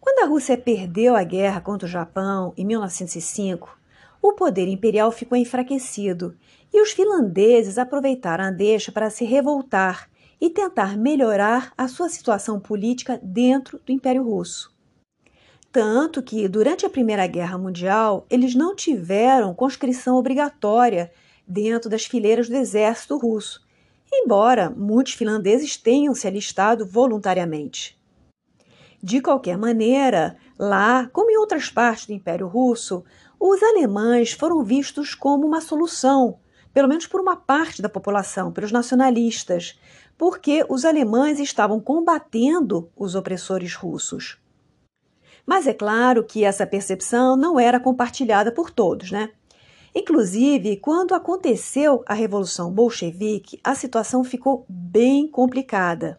Quando 0.00 0.24
a 0.24 0.28
Rússia 0.28 0.56
perdeu 0.56 1.14
a 1.14 1.22
guerra 1.22 1.60
contra 1.60 1.86
o 1.86 1.90
Japão 1.90 2.54
em 2.56 2.64
1905, 2.64 3.78
o 4.22 4.32
poder 4.32 4.66
imperial 4.66 5.12
ficou 5.12 5.36
enfraquecido 5.36 6.34
e 6.74 6.82
os 6.82 6.90
finlandeses 6.90 7.78
aproveitaram 7.78 8.44
a 8.44 8.50
deixa 8.50 8.90
para 8.90 9.08
se 9.08 9.24
revoltar 9.24 10.10
e 10.40 10.50
tentar 10.50 10.96
melhorar 10.98 11.72
a 11.78 11.86
sua 11.86 12.08
situação 12.08 12.58
política 12.58 13.20
dentro 13.22 13.80
do 13.86 13.92
Império 13.92 14.24
Russo. 14.24 14.74
Tanto 15.70 16.20
que, 16.20 16.48
durante 16.48 16.84
a 16.84 16.90
Primeira 16.90 17.28
Guerra 17.28 17.56
Mundial, 17.56 18.26
eles 18.28 18.56
não 18.56 18.74
tiveram 18.74 19.54
conscrição 19.54 20.16
obrigatória 20.16 21.12
dentro 21.46 21.88
das 21.88 22.06
fileiras 22.06 22.48
do 22.48 22.56
exército 22.56 23.16
russo, 23.18 23.64
embora 24.12 24.68
muitos 24.68 25.12
finlandeses 25.12 25.76
tenham 25.76 26.12
se 26.12 26.26
alistado 26.26 26.84
voluntariamente. 26.84 27.96
De 29.00 29.20
qualquer 29.20 29.56
maneira, 29.56 30.36
lá, 30.58 31.08
como 31.12 31.30
em 31.30 31.36
outras 31.36 31.68
partes 31.68 32.06
do 32.06 32.12
Império 32.12 32.48
Russo, 32.48 33.04
os 33.38 33.62
alemães 33.62 34.32
foram 34.32 34.64
vistos 34.64 35.14
como 35.14 35.46
uma 35.46 35.60
solução, 35.60 36.38
pelo 36.74 36.88
menos 36.88 37.06
por 37.06 37.20
uma 37.20 37.36
parte 37.36 37.80
da 37.80 37.88
população, 37.88 38.50
pelos 38.52 38.72
nacionalistas, 38.72 39.78
porque 40.18 40.66
os 40.68 40.84
alemães 40.84 41.38
estavam 41.38 41.78
combatendo 41.80 42.90
os 42.96 43.14
opressores 43.14 43.74
russos. 43.74 44.38
Mas 45.46 45.68
é 45.68 45.72
claro 45.72 46.24
que 46.24 46.42
essa 46.44 46.66
percepção 46.66 47.36
não 47.36 47.60
era 47.60 47.78
compartilhada 47.78 48.50
por 48.50 48.70
todos, 48.70 49.12
né? 49.12 49.30
Inclusive, 49.94 50.76
quando 50.78 51.14
aconteceu 51.14 52.02
a 52.06 52.14
Revolução 52.14 52.72
Bolchevique, 52.72 53.60
a 53.62 53.76
situação 53.76 54.24
ficou 54.24 54.66
bem 54.68 55.28
complicada. 55.28 56.18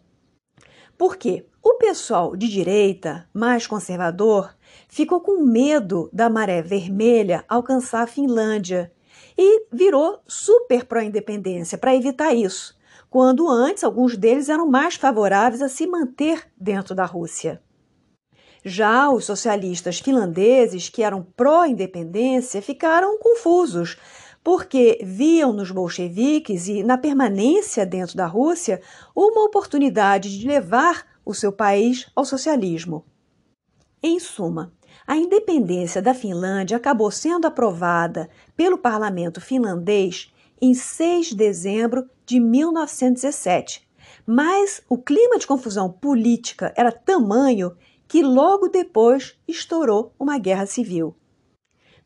Por 0.98 1.18
quê? 1.18 1.46
O 1.62 1.74
pessoal 1.74 2.38
de 2.38 2.48
direita, 2.48 3.28
mais 3.34 3.68
conservador, 3.68 4.56
ficou 4.88 5.20
com 5.20 5.44
medo 5.44 6.10
da 6.14 6.30
maré 6.30 6.62
vermelha 6.62 7.44
alcançar 7.50 8.04
a 8.04 8.08
Finlândia 8.08 8.94
e 9.38 9.66
virou 9.72 10.20
super 10.28 10.86
pró-independência 10.86 11.78
para 11.78 11.96
evitar 11.96 12.34
isso, 12.34 12.78
quando 13.10 13.50
antes 13.50 13.84
alguns 13.84 14.18
deles 14.18 14.50
eram 14.50 14.68
mais 14.68 14.96
favoráveis 14.96 15.62
a 15.62 15.70
se 15.70 15.88
manter 15.88 16.48
dentro 16.58 16.94
da 16.94 17.06
Rússia. 17.06 17.62
Já 18.64 19.12
os 19.12 19.26
socialistas 19.26 20.00
finlandeses, 20.00 20.90
que 20.90 21.04
eram 21.04 21.22
pró-independência, 21.36 22.62
ficaram 22.62 23.20
confusos, 23.20 23.96
porque 24.44 25.00
viam 25.04 25.54
nos 25.54 25.72
bolcheviques 25.72 26.68
e 26.68 26.84
na 26.84 26.98
permanência 26.98 27.86
dentro 27.86 28.16
da 28.16 28.26
Rússia 28.26 28.82
uma 29.16 29.44
oportunidade 29.44 30.38
de 30.38 30.48
levar 30.48 31.06
o 31.26 31.34
seu 31.34 31.52
país 31.52 32.12
ao 32.16 32.26
socialismo. 32.26 33.06
Em 34.02 34.20
suma, 34.20 34.72
a 35.08 35.16
independência 35.16 36.02
da 36.02 36.14
Finlândia 36.14 36.78
acabou 36.78 37.12
sendo 37.12 37.46
aprovada 37.46 38.30
pelo 38.56 38.78
parlamento 38.78 39.40
finlandês 39.40 40.34
em 40.62 40.74
6 40.74 41.28
de 41.28 41.36
dezembro 41.36 42.10
de 42.26 42.40
1917. 42.40 43.88
Mas 44.26 44.82
o 44.90 44.98
clima 44.98 45.38
de 45.38 45.46
confusão 45.46 45.92
política 45.92 46.74
era 46.76 46.92
tamanho 46.92 47.76
que 48.08 48.24
logo 48.24 48.68
depois 48.68 49.38
estourou 49.48 50.14
uma 50.20 50.38
guerra 50.38 50.66
civil. 50.66 51.16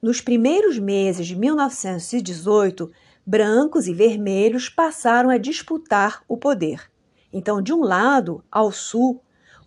Nos 0.02 0.22
primeiros 0.22 0.80
meses 0.80 1.28
de 1.28 1.36
1918, 1.36 2.90
brancos 3.26 3.88
e 3.88 3.94
vermelhos 3.94 4.70
passaram 4.70 5.30
a 5.30 5.38
disputar 5.38 6.24
o 6.28 6.38
poder. 6.38 6.90
Então, 7.32 7.62
de 7.62 7.74
um 7.74 7.82
lado, 7.82 8.44
ao 8.52 8.72
sul, 8.72 9.22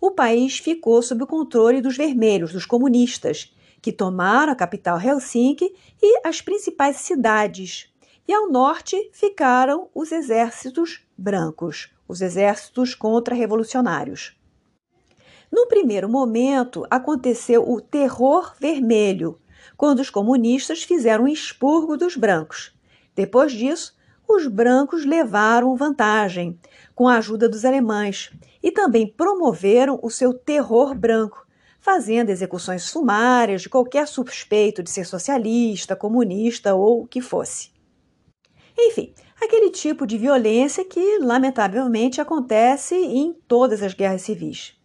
o 0.05 0.11
país 0.11 0.57
ficou 0.57 1.01
sob 1.01 1.23
o 1.23 1.27
controle 1.27 1.79
dos 1.79 1.95
vermelhos, 1.95 2.51
dos 2.51 2.65
comunistas, 2.65 3.55
que 3.81 3.89
tomaram 3.89 4.51
a 4.51 4.55
capital 4.55 4.99
Helsinki 4.99 5.73
e 6.01 6.27
as 6.27 6.41
principais 6.41 6.97
cidades. 6.97 7.89
E 8.27 8.33
ao 8.33 8.51
norte 8.51 8.97
ficaram 9.13 9.87
os 9.95 10.11
exércitos 10.11 11.07
brancos, 11.17 11.89
os 12.05 12.19
exércitos 12.19 12.93
contra-revolucionários. 12.93 14.37
No 15.49 15.67
primeiro 15.67 16.09
momento, 16.09 16.85
aconteceu 16.91 17.63
o 17.65 17.79
terror 17.79 18.53
vermelho, 18.59 19.39
quando 19.77 20.01
os 20.01 20.09
comunistas 20.09 20.83
fizeram 20.83 21.23
um 21.23 21.29
expurgo 21.29 21.95
dos 21.95 22.17
brancos. 22.17 22.77
Depois 23.15 23.53
disso, 23.53 23.95
os 24.35 24.47
brancos 24.47 25.05
levaram 25.05 25.75
vantagem, 25.75 26.59
com 26.95 27.07
a 27.07 27.17
ajuda 27.17 27.47
dos 27.49 27.65
alemães, 27.65 28.31
e 28.61 28.71
também 28.71 29.07
promoveram 29.07 29.99
o 30.01 30.09
seu 30.09 30.33
terror 30.33 30.95
branco, 30.95 31.45
fazendo 31.79 32.29
execuções 32.29 32.83
sumárias 32.83 33.61
de 33.61 33.69
qualquer 33.69 34.07
suspeito 34.07 34.81
de 34.81 34.89
ser 34.89 35.05
socialista, 35.05 35.95
comunista 35.95 36.73
ou 36.73 37.01
o 37.01 37.07
que 37.07 37.21
fosse. 37.21 37.71
Enfim, 38.77 39.13
aquele 39.41 39.69
tipo 39.69 40.07
de 40.07 40.17
violência 40.17 40.85
que, 40.85 41.19
lamentavelmente, 41.19 42.21
acontece 42.21 42.95
em 42.95 43.33
todas 43.47 43.83
as 43.83 43.93
guerras 43.93 44.21
civis. 44.21 44.75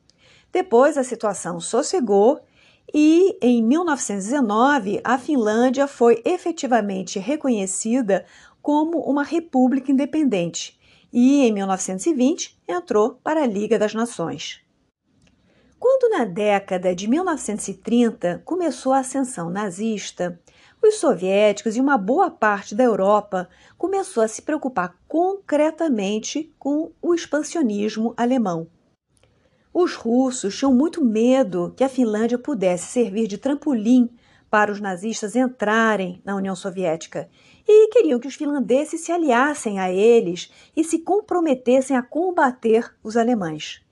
Depois 0.53 0.97
a 0.99 1.05
situação 1.05 1.61
sossegou 1.61 2.41
e 2.93 3.37
em 3.43 3.63
1919 3.63 5.01
a 5.05 5.19
Finlândia 5.19 5.87
foi 5.87 6.23
efetivamente 6.25 7.19
reconhecida 7.19 8.25
como 8.69 8.99
uma 8.99 9.23
república 9.23 9.91
independente 9.91 10.79
e 11.11 11.41
em 11.41 11.51
1920 11.51 12.61
entrou 12.69 13.15
para 13.25 13.43
a 13.43 13.47
Liga 13.47 13.79
das 13.79 13.95
Nações. 13.95 14.61
Quando 15.81 16.11
na 16.11 16.27
década 16.27 16.95
de 16.95 17.09
1930 17.09 18.43
começou 18.45 18.93
a 18.93 18.99
ascensão 18.99 19.49
nazista, 19.49 20.39
os 20.85 20.97
soviéticos 20.97 21.77
e 21.77 21.81
uma 21.81 21.97
boa 21.97 22.31
parte 22.31 22.75
da 22.75 22.85
Europa 22.85 23.49
começou 23.79 24.23
a 24.23 24.29
se 24.29 24.43
preocupar 24.43 24.99
concretamente 25.09 26.55
com 26.59 26.93
o 27.01 27.15
expansionismo 27.15 28.13
alemão. 28.19 28.67
Os 29.73 29.95
russos 29.95 30.59
tinham 30.59 30.75
muito 30.75 31.03
medo 31.03 31.73
que 31.75 31.85
a 31.85 31.89
Finlândia 31.89 32.39
pudesse 32.39 32.89
servir 32.89 33.29
de 33.29 33.39
trampolim 33.39 34.11
para 34.51 34.71
os 34.71 34.79
nazistas 34.79 35.35
entrarem 35.35 36.21
na 36.23 36.37
União 36.37 36.55
Soviética 36.55 37.31
e 37.69 37.89
queriam 37.89 38.19
que 38.19 38.27
os 38.27 38.35
finlandeses 38.35 39.03
se 39.03 39.13
aliassem 39.13 39.79
a 39.79 39.93
eles 39.93 40.51
e 40.75 40.83
se 40.83 41.01
comprometessem 41.01 41.97
a 41.97 42.03
combater 42.03 42.97
os 43.05 43.17
alemães. 43.17 43.85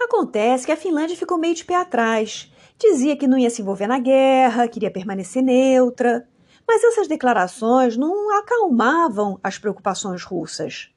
Acontece 0.00 0.66
que 0.66 0.72
a 0.72 0.76
Finlândia 0.76 1.16
ficou 1.16 1.38
meio 1.38 1.54
de 1.54 1.64
pé 1.64 1.76
atrás 1.76 2.52
Dizia 2.82 3.16
que 3.16 3.28
não 3.28 3.38
ia 3.38 3.48
se 3.48 3.62
envolver 3.62 3.86
na 3.86 4.00
guerra, 4.00 4.66
queria 4.66 4.90
permanecer 4.90 5.40
neutra, 5.40 6.28
mas 6.66 6.82
essas 6.82 7.06
declarações 7.06 7.96
não 7.96 8.36
acalmavam 8.36 9.38
as 9.40 9.56
preocupações 9.56 10.24
russas. 10.24 10.90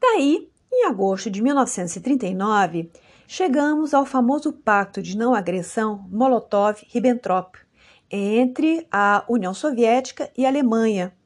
Daí, 0.00 0.50
em 0.72 0.86
agosto 0.86 1.30
de 1.30 1.40
1939, 1.40 2.90
chegamos 3.28 3.94
ao 3.94 4.04
famoso 4.04 4.52
pacto 4.52 5.00
de 5.00 5.16
não 5.16 5.34
agressão 5.34 6.04
Molotov-Ribbentrop 6.10 7.58
entre 8.12 8.86
a 8.92 9.24
União 9.26 9.54
Soviética 9.54 10.30
e 10.36 10.44
a 10.44 10.48
Alemanha, 10.50 11.16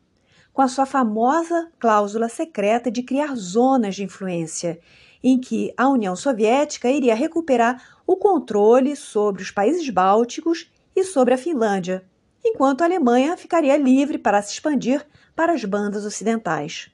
com 0.53 0.63
a 0.63 0.69
sua 0.69 0.87
famosa 0.87 1.71
cláusula 1.81 2.29
secreta 2.29 2.91
de 2.91 3.03
criar 3.03 3.35
zonas 3.35 3.97
de 3.97 4.05
influência, 4.05 4.81
em 5.23 5.39
que 5.39 5.75
a 5.77 5.89
União 5.89 6.15
Soviética 6.15 6.89
iria 6.89 7.15
recuperar 7.15 8.01
o 8.07 8.17
controle 8.17 8.95
sobre 8.95 9.43
os 9.43 9.51
países 9.51 9.91
bálticos 9.91 10.71
e 10.95 11.03
sobre 11.03 11.35
a 11.35 11.39
Finlândia, 11.39 12.09
enquanto 12.45 12.83
a 12.83 12.85
Alemanha 12.85 13.37
ficaria 13.37 13.77
livre 13.77 14.17
para 14.17 14.41
se 14.41 14.53
expandir 14.53 15.05
para 15.35 15.53
as 15.53 15.65
bandas 15.65 16.05
ocidentais. 16.05 16.91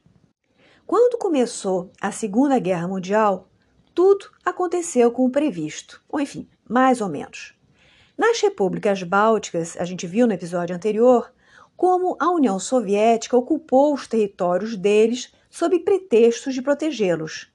Quando 0.86 1.18
começou 1.18 1.90
a 2.00 2.10
Segunda 2.10 2.58
Guerra 2.58 2.88
Mundial, 2.88 3.48
tudo 3.94 4.30
aconteceu 4.44 5.12
como 5.12 5.30
previsto, 5.30 6.02
ou 6.08 6.18
enfim, 6.18 6.48
mais 6.66 7.00
ou 7.02 7.08
menos. 7.08 7.54
Nas 8.16 8.40
repúblicas 8.40 9.02
bálticas, 9.02 9.76
a 9.78 9.84
gente 9.84 10.06
viu 10.06 10.26
no 10.26 10.34
episódio 10.34 10.76
anterior 10.76 11.32
como 11.76 12.16
a 12.20 12.30
União 12.30 12.58
Soviética 12.58 13.36
ocupou 13.36 13.94
os 13.94 14.06
territórios 14.06 14.76
deles 14.76 15.32
sob 15.50 15.78
pretextos 15.80 16.54
de 16.54 16.62
protegê-los. 16.62 17.50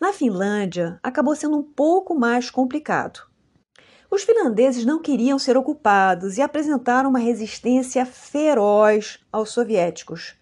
Na 0.00 0.12
Finlândia, 0.12 0.98
acabou 1.02 1.34
sendo 1.34 1.58
um 1.58 1.62
pouco 1.62 2.14
mais 2.14 2.50
complicado. 2.50 3.20
Os 4.10 4.22
finlandeses 4.22 4.86
não 4.86 5.02
queriam 5.02 5.38
ser 5.38 5.56
ocupados 5.56 6.38
e 6.38 6.42
apresentaram 6.42 7.10
uma 7.10 7.18
resistência 7.18 8.06
feroz 8.06 9.18
aos 9.30 9.50
soviéticos. 9.50 10.34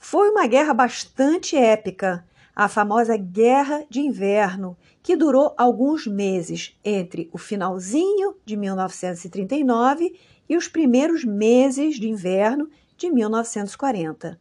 Foi 0.00 0.30
uma 0.30 0.46
guerra 0.46 0.74
bastante 0.74 1.54
épica, 1.54 2.26
a 2.54 2.68
famosa 2.68 3.16
Guerra 3.16 3.84
de 3.88 4.00
Inverno, 4.00 4.76
que 5.02 5.16
durou 5.16 5.54
alguns 5.56 6.06
meses 6.06 6.78
entre 6.84 7.28
o 7.32 7.38
finalzinho 7.38 8.36
de 8.44 8.56
1939 8.56 10.14
e 10.48 10.56
os 10.56 10.68
primeiros 10.68 11.24
meses 11.24 11.96
de 11.96 12.08
inverno 12.08 12.68
de 12.96 13.10
1940. 13.10 14.38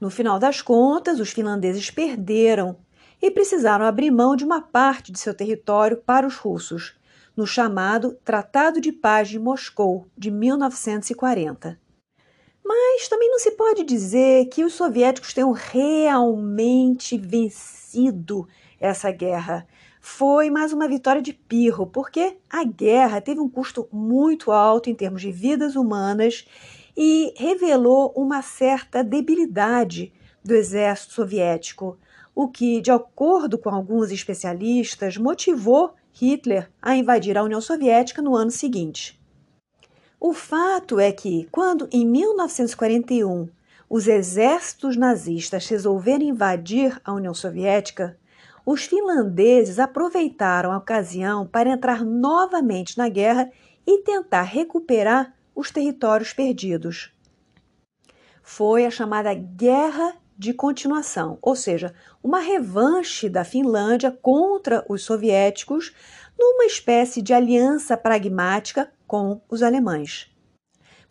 No 0.00 0.10
final 0.10 0.38
das 0.38 0.60
contas, 0.60 1.20
os 1.20 1.30
finlandeses 1.30 1.90
perderam 1.90 2.76
e 3.22 3.30
precisaram 3.30 3.84
abrir 3.84 4.10
mão 4.10 4.34
de 4.34 4.44
uma 4.44 4.60
parte 4.60 5.12
de 5.12 5.18
seu 5.18 5.34
território 5.34 5.98
para 5.98 6.26
os 6.26 6.36
russos, 6.36 6.98
no 7.36 7.46
chamado 7.46 8.18
Tratado 8.24 8.80
de 8.80 8.92
Paz 8.92 9.28
de 9.28 9.38
Moscou 9.38 10.08
de 10.16 10.30
1940. 10.30 11.78
Mas 13.00 13.08
também 13.08 13.30
não 13.30 13.38
se 13.38 13.52
pode 13.52 13.82
dizer 13.82 14.44
que 14.50 14.62
os 14.62 14.74
soviéticos 14.74 15.32
tenham 15.32 15.52
realmente 15.52 17.16
vencido 17.16 18.46
essa 18.78 19.10
guerra. 19.10 19.66
Foi 20.02 20.50
mais 20.50 20.74
uma 20.74 20.86
vitória 20.86 21.22
de 21.22 21.32
pirro, 21.32 21.86
porque 21.86 22.36
a 22.50 22.62
guerra 22.62 23.22
teve 23.22 23.40
um 23.40 23.48
custo 23.48 23.88
muito 23.90 24.52
alto 24.52 24.90
em 24.90 24.94
termos 24.94 25.22
de 25.22 25.32
vidas 25.32 25.76
humanas 25.76 26.44
e 26.94 27.32
revelou 27.38 28.12
uma 28.14 28.42
certa 28.42 29.02
debilidade 29.02 30.12
do 30.44 30.54
exército 30.54 31.14
soviético, 31.14 31.98
o 32.34 32.48
que, 32.48 32.82
de 32.82 32.90
acordo 32.90 33.56
com 33.56 33.70
alguns 33.70 34.10
especialistas, 34.10 35.16
motivou 35.16 35.94
Hitler 36.12 36.70
a 36.82 36.94
invadir 36.94 37.38
a 37.38 37.44
União 37.44 37.62
Soviética 37.62 38.20
no 38.20 38.36
ano 38.36 38.50
seguinte. 38.50 39.18
O 40.22 40.34
fato 40.34 41.00
é 41.00 41.10
que, 41.10 41.48
quando 41.50 41.88
em 41.90 42.06
1941 42.06 43.48
os 43.88 44.06
exércitos 44.06 44.94
nazistas 44.94 45.66
resolveram 45.66 46.26
invadir 46.26 47.00
a 47.02 47.14
União 47.14 47.32
Soviética, 47.32 48.18
os 48.66 48.84
finlandeses 48.84 49.78
aproveitaram 49.78 50.72
a 50.72 50.76
ocasião 50.76 51.46
para 51.46 51.70
entrar 51.70 52.04
novamente 52.04 52.98
na 52.98 53.08
guerra 53.08 53.50
e 53.86 54.02
tentar 54.02 54.42
recuperar 54.42 55.34
os 55.56 55.70
territórios 55.70 56.34
perdidos. 56.34 57.10
Foi 58.42 58.84
a 58.84 58.90
chamada 58.90 59.32
Guerra 59.32 60.16
de 60.36 60.52
Continuação, 60.52 61.38
ou 61.40 61.56
seja, 61.56 61.94
uma 62.22 62.40
revanche 62.40 63.26
da 63.26 63.42
Finlândia 63.42 64.10
contra 64.10 64.84
os 64.86 65.02
soviéticos 65.02 65.94
numa 66.40 66.64
espécie 66.64 67.20
de 67.20 67.34
aliança 67.34 67.98
pragmática 67.98 68.90
com 69.06 69.42
os 69.46 69.62
alemães. 69.62 70.34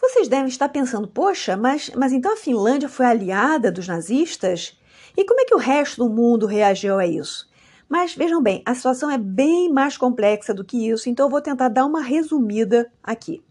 Vocês 0.02 0.28
devem 0.28 0.48
estar 0.48 0.70
pensando, 0.70 1.08
poxa, 1.08 1.56
mas, 1.56 1.92
mas 1.96 2.12
então 2.12 2.34
a 2.34 2.38
Finlândia 2.38 2.90
foi 2.90 3.06
aliada 3.06 3.72
dos 3.72 3.88
nazistas? 3.88 4.76
E 5.16 5.24
como 5.24 5.40
é 5.42 5.46
que 5.46 5.54
o 5.54 5.60
resto 5.60 6.04
do 6.04 6.10
mundo 6.10 6.48
reagiu 6.48 6.98
a 6.98 7.06
isso? 7.06 7.48
Mas 7.88 8.16
vejam 8.16 8.42
bem, 8.42 8.64
a 8.66 8.74
situação 8.74 9.12
é 9.12 9.20
bem 9.20 9.72
mais 9.72 9.98
complexa 9.98 10.52
do 10.52 10.66
que 10.66 10.90
isso, 10.90 11.10
então 11.10 11.28
eu 11.28 11.30
vou 11.30 11.42
tentar 11.42 11.70
dar 11.70 11.86
uma 11.86 12.02
resumida 12.02 12.92
aqui. 13.04 13.44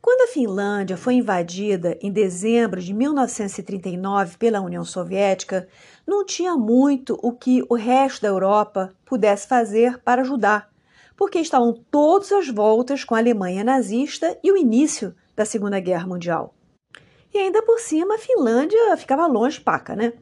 Quando 0.00 0.28
a 0.28 0.32
Finlândia 0.32 0.96
foi 0.96 1.14
invadida 1.14 1.96
em 2.00 2.12
dezembro 2.12 2.80
de 2.80 2.92
1939 2.92 4.36
pela 4.36 4.60
União 4.60 4.84
Soviética, 4.84 5.68
não 6.06 6.24
tinha 6.24 6.56
muito 6.56 7.18
o 7.22 7.32
que 7.32 7.64
o 7.68 7.74
resto 7.74 8.22
da 8.22 8.28
Europa 8.28 8.92
pudesse 9.04 9.46
fazer 9.46 9.98
para 9.98 10.22
ajudar, 10.22 10.71
porque 11.22 11.38
estavam 11.38 11.72
todas 11.88 12.32
as 12.32 12.48
voltas 12.48 13.04
com 13.04 13.14
a 13.14 13.18
Alemanha 13.18 13.62
nazista 13.62 14.36
e 14.42 14.50
o 14.50 14.56
início 14.56 15.14
da 15.36 15.44
Segunda 15.44 15.78
Guerra 15.78 16.04
Mundial. 16.04 16.52
E 17.32 17.38
ainda 17.38 17.62
por 17.62 17.78
cima, 17.78 18.16
a 18.16 18.18
Finlândia 18.18 18.96
ficava 18.96 19.24
longe, 19.28 19.60
paca, 19.60 19.94
né? 19.94 20.14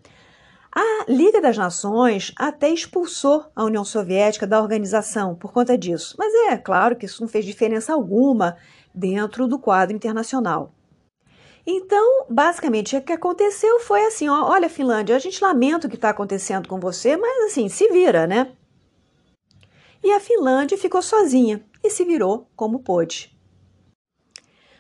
A 0.71 1.07
Liga 1.09 1.41
das 1.41 1.57
Nações 1.57 2.35
até 2.37 2.69
expulsou 2.69 3.47
a 3.57 3.65
União 3.65 3.83
Soviética 3.83 4.47
da 4.47 4.61
organização 4.61 5.35
por 5.35 5.55
conta 5.55 5.79
disso, 5.79 6.17
mas 6.19 6.35
é 6.53 6.59
claro 6.59 6.95
que 6.95 7.07
isso 7.07 7.23
não 7.23 7.29
fez 7.29 7.47
diferença 7.47 7.95
alguma 7.95 8.59
dentro 8.95 9.49
do 9.49 9.59
quadro 9.59 9.97
internacional. 9.97 10.75
Então, 11.67 12.27
basicamente, 12.29 12.95
o 12.95 13.01
que 13.01 13.15
aconteceu 13.15 13.81
foi 13.81 14.05
assim: 14.05 14.29
ó, 14.29 14.51
olha, 14.51 14.69
Finlândia, 14.69 15.17
a 15.17 15.19
gente 15.19 15.43
lamenta 15.43 15.87
o 15.87 15.91
que 15.91 15.97
está 15.97 16.11
acontecendo 16.11 16.69
com 16.69 16.79
você, 16.79 17.17
mas 17.17 17.51
assim, 17.51 17.71
se 17.71 17.89
vira, 17.89 18.27
né? 18.27 18.53
E 20.03 20.13
a 20.13 20.21
Finlândia 20.21 20.79
ficou 20.79 21.03
sozinha 21.03 21.65
e 21.85 21.91
se 21.91 22.05
virou 22.05 22.49
como 22.57 22.81
pôde. 22.81 23.37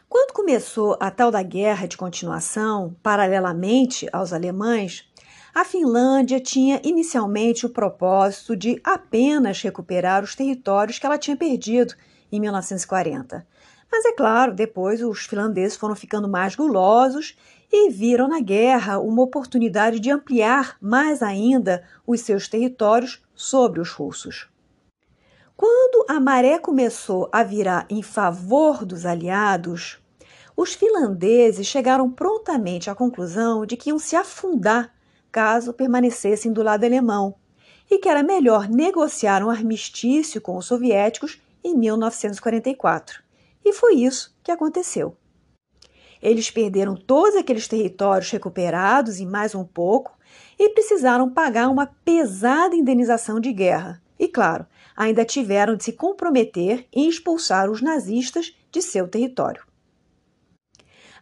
Quando 0.08 0.32
começou 0.32 0.96
a 0.98 1.10
tal 1.10 1.30
da 1.30 1.42
guerra 1.42 1.86
de 1.86 1.96
continuação, 1.96 2.96
paralelamente 3.02 4.08
aos 4.12 4.32
alemães, 4.32 5.08
a 5.54 5.64
Finlândia 5.64 6.40
tinha 6.40 6.80
inicialmente 6.82 7.64
o 7.64 7.70
propósito 7.70 8.56
de 8.56 8.80
apenas 8.82 9.62
recuperar 9.62 10.24
os 10.24 10.34
territórios 10.34 10.98
que 10.98 11.06
ela 11.06 11.18
tinha 11.18 11.36
perdido 11.36 11.94
em 12.32 12.40
1940. 12.40 13.46
Mas 13.90 14.04
é 14.04 14.12
claro, 14.12 14.52
depois 14.52 15.02
os 15.02 15.26
finlandeses 15.26 15.76
foram 15.76 15.94
ficando 15.94 16.28
mais 16.28 16.54
gulosos 16.54 17.36
e 17.72 17.90
viram 17.90 18.26
na 18.26 18.40
guerra 18.40 18.98
uma 18.98 19.22
oportunidade 19.22 20.00
de 20.00 20.10
ampliar 20.10 20.76
mais 20.80 21.22
ainda 21.22 21.84
os 22.06 22.20
seus 22.20 22.48
territórios 22.48 23.22
sobre 23.34 23.80
os 23.80 23.90
russos. 23.90 24.49
Quando 25.60 26.06
a 26.08 26.18
maré 26.18 26.58
começou 26.58 27.28
a 27.30 27.42
virar 27.42 27.84
em 27.90 28.02
favor 28.02 28.82
dos 28.82 29.04
aliados, 29.04 29.98
os 30.56 30.72
finlandeses 30.72 31.66
chegaram 31.66 32.10
prontamente 32.10 32.88
à 32.88 32.94
conclusão 32.94 33.66
de 33.66 33.76
que 33.76 33.90
iam 33.90 33.98
se 33.98 34.16
afundar 34.16 34.90
caso 35.30 35.74
permanecessem 35.74 36.50
do 36.50 36.62
lado 36.62 36.84
alemão 36.84 37.34
e 37.90 37.98
que 37.98 38.08
era 38.08 38.22
melhor 38.22 38.70
negociar 38.70 39.44
um 39.44 39.50
armistício 39.50 40.40
com 40.40 40.56
os 40.56 40.64
soviéticos 40.64 41.38
em 41.62 41.76
1944. 41.76 43.22
E 43.62 43.74
foi 43.74 43.96
isso 43.96 44.34
que 44.42 44.50
aconteceu. 44.50 45.14
Eles 46.22 46.50
perderam 46.50 46.96
todos 46.96 47.36
aqueles 47.36 47.68
territórios 47.68 48.30
recuperados 48.30 49.20
e 49.20 49.26
mais 49.26 49.54
um 49.54 49.66
pouco 49.66 50.18
e 50.58 50.70
precisaram 50.70 51.28
pagar 51.28 51.68
uma 51.68 51.84
pesada 52.02 52.74
indenização 52.74 53.38
de 53.38 53.52
guerra. 53.52 54.00
E, 54.18 54.26
claro, 54.26 54.66
ainda 55.00 55.24
tiveram 55.24 55.76
de 55.76 55.84
se 55.84 55.94
comprometer 55.94 56.86
em 56.92 57.08
expulsar 57.08 57.70
os 57.70 57.80
nazistas 57.80 58.54
de 58.70 58.82
seu 58.82 59.08
território. 59.08 59.64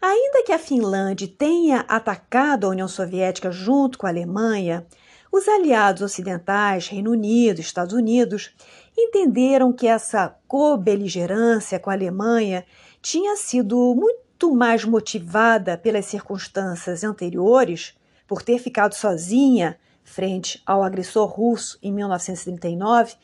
Ainda 0.03 0.43
que 0.43 0.51
a 0.51 0.59
Finlândia 0.59 1.29
tenha 1.29 1.85
atacado 1.87 2.67
a 2.67 2.71
União 2.71 2.89
Soviética 2.89 3.53
junto 3.53 3.97
com 3.97 4.05
a 4.05 4.11
Alemanha, 4.11 4.85
os 5.31 5.47
aliados 5.47 6.03
ocidentais, 6.03 6.89
Reino 6.89 7.13
Unido, 7.13 7.61
Estados 7.61 7.95
Unidos, 7.95 8.53
entenderam 8.99 9.73
que 9.73 9.87
essa 9.87 10.37
cobeligerância 10.49 11.79
com 11.79 11.91
a 11.91 11.93
Alemanha 11.93 12.65
tinha 13.01 13.37
sido 13.37 13.95
muito 13.95 14.53
mais 14.53 14.85
motivada 14.85 15.79
pelas 15.79 16.07
circunstâncias 16.07 17.05
anteriores, 17.05 17.97
por 18.27 18.43
ter 18.43 18.59
ficado 18.59 18.95
sozinha 18.95 19.79
frente 20.03 20.61
ao 20.67 20.83
agressor 20.83 21.29
russo 21.29 21.79
em 21.81 21.93
1939, 21.93 23.15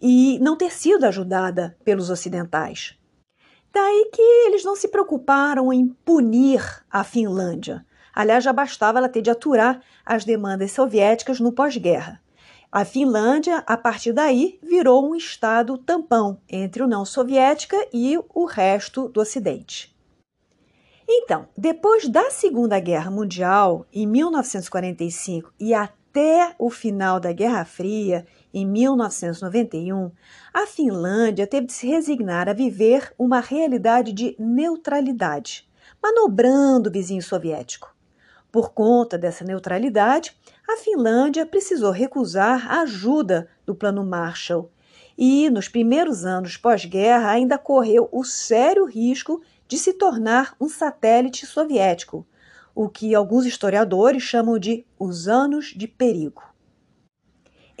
e 0.00 0.38
não 0.40 0.56
ter 0.56 0.72
sido 0.72 1.04
ajudada 1.04 1.76
pelos 1.84 2.10
ocidentais. 2.10 2.96
Daí 3.72 4.10
que 4.12 4.22
eles 4.46 4.64
não 4.64 4.74
se 4.74 4.88
preocuparam 4.88 5.72
em 5.72 5.86
punir 6.04 6.84
a 6.90 7.04
Finlândia. 7.04 7.84
Aliás, 8.12 8.42
já 8.42 8.52
bastava 8.52 8.98
ela 8.98 9.08
ter 9.08 9.22
de 9.22 9.30
aturar 9.30 9.80
as 10.04 10.24
demandas 10.24 10.72
soviéticas 10.72 11.38
no 11.38 11.52
pós-guerra. 11.52 12.20
A 12.72 12.84
Finlândia, 12.84 13.64
a 13.66 13.76
partir 13.76 14.12
daí, 14.12 14.58
virou 14.62 15.08
um 15.08 15.14
estado 15.14 15.78
tampão 15.78 16.40
entre 16.48 16.82
a 16.82 16.86
União 16.86 17.04
Soviética 17.04 17.76
e 17.92 18.18
o 18.32 18.44
resto 18.44 19.08
do 19.08 19.20
Ocidente. 19.20 19.94
Então, 21.08 21.48
depois 21.56 22.08
da 22.08 22.30
Segunda 22.30 22.78
Guerra 22.78 23.10
Mundial, 23.10 23.84
em 23.92 24.06
1945 24.06 25.52
e 25.58 25.74
até 25.74 25.99
o 26.58 26.70
final 26.70 27.20
da 27.20 27.32
Guerra 27.32 27.64
Fria, 27.64 28.26
em 28.52 28.66
1991, 28.66 30.10
a 30.52 30.66
Finlândia 30.66 31.46
teve 31.46 31.66
de 31.66 31.72
se 31.72 31.86
resignar 31.86 32.48
a 32.48 32.52
viver 32.52 33.12
uma 33.16 33.38
realidade 33.40 34.12
de 34.12 34.34
neutralidade, 34.38 35.68
manobrando 36.02 36.88
o 36.88 36.92
vizinho 36.92 37.22
soviético. 37.22 37.94
Por 38.50 38.72
conta 38.72 39.16
dessa 39.16 39.44
neutralidade, 39.44 40.36
a 40.68 40.76
Finlândia 40.76 41.46
precisou 41.46 41.92
recusar 41.92 42.66
a 42.68 42.80
ajuda 42.82 43.48
do 43.64 43.74
Plano 43.74 44.04
Marshall 44.04 44.70
e, 45.16 45.48
nos 45.50 45.68
primeiros 45.68 46.24
anos 46.24 46.56
pós-guerra, 46.56 47.30
ainda 47.30 47.58
correu 47.58 48.08
o 48.10 48.24
sério 48.24 48.84
risco 48.84 49.40
de 49.68 49.78
se 49.78 49.92
tornar 49.92 50.56
um 50.60 50.68
satélite 50.68 51.46
soviético, 51.46 52.26
o 52.74 52.88
que 52.88 53.14
alguns 53.14 53.46
historiadores 53.46 54.22
chamam 54.22 54.58
de 54.58 54.84
os 54.98 55.28
anos 55.28 55.74
de 55.76 55.86
perigo. 55.86 56.42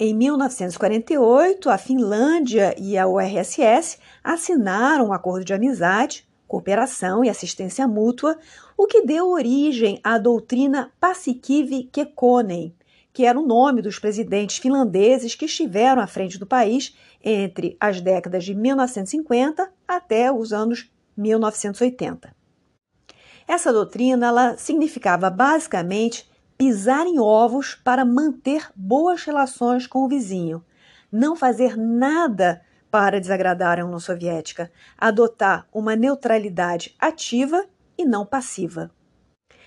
Em 0.02 0.14
1948, 0.14 1.68
a 1.68 1.76
Finlândia 1.76 2.74
e 2.78 2.96
a 2.96 3.06
URSS 3.06 3.98
assinaram 4.24 5.08
um 5.08 5.12
acordo 5.12 5.44
de 5.44 5.52
amizade, 5.52 6.26
cooperação 6.48 7.22
e 7.22 7.28
assistência 7.28 7.86
mútua, 7.86 8.38
o 8.78 8.86
que 8.86 9.02
deu 9.02 9.28
origem 9.28 10.00
à 10.02 10.16
doutrina 10.16 10.90
Paasikivi-Kekkonen, 10.98 12.72
que 13.12 13.26
era 13.26 13.38
o 13.38 13.46
nome 13.46 13.82
dos 13.82 13.98
presidentes 13.98 14.56
finlandeses 14.56 15.34
que 15.34 15.44
estiveram 15.44 16.00
à 16.00 16.06
frente 16.06 16.38
do 16.38 16.46
país 16.46 16.96
entre 17.22 17.76
as 17.78 18.00
décadas 18.00 18.42
de 18.42 18.54
1950 18.54 19.70
até 19.86 20.32
os 20.32 20.52
anos 20.52 20.90
1980. 21.14 22.39
Essa 23.50 23.72
doutrina 23.72 24.28
ela 24.28 24.56
significava 24.56 25.28
basicamente 25.28 26.30
pisar 26.56 27.04
em 27.04 27.18
ovos 27.18 27.74
para 27.74 28.04
manter 28.04 28.70
boas 28.76 29.24
relações 29.24 29.88
com 29.88 30.04
o 30.04 30.08
vizinho, 30.08 30.64
não 31.10 31.34
fazer 31.34 31.76
nada 31.76 32.62
para 32.92 33.20
desagradar 33.20 33.80
a 33.80 33.84
União 33.84 33.98
Soviética, 33.98 34.70
adotar 34.96 35.66
uma 35.72 35.96
neutralidade 35.96 36.94
ativa 36.96 37.66
e 37.98 38.04
não 38.04 38.24
passiva. 38.24 38.88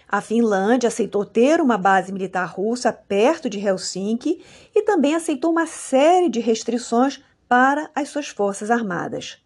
A 0.08 0.22
Finlândia 0.22 0.88
aceitou 0.88 1.26
ter 1.26 1.60
uma 1.60 1.78
base 1.78 2.14
militar 2.14 2.46
russa 2.46 2.94
perto 2.94 3.50
de 3.50 3.60
Helsinki 3.60 4.42
e 4.74 4.82
também 4.84 5.14
aceitou 5.14 5.52
uma 5.52 5.68
série 5.68 6.30
de 6.30 6.40
restrições 6.40 7.22
para 7.50 7.92
as 7.94 8.08
suas 8.08 8.30
forças 8.30 8.72
armadas. 8.72 9.44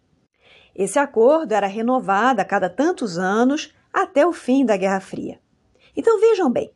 Esse 0.76 0.96
acordo 0.96 1.50
era 1.50 1.66
renovado 1.66 2.40
a 2.40 2.44
cada 2.44 2.70
tantos 2.70 3.18
anos 3.18 3.76
até 4.02 4.26
o 4.26 4.32
fim 4.32 4.64
da 4.64 4.76
Guerra 4.76 5.00
Fria. 5.00 5.40
Então 5.96 6.20
vejam 6.20 6.50
bem, 6.50 6.72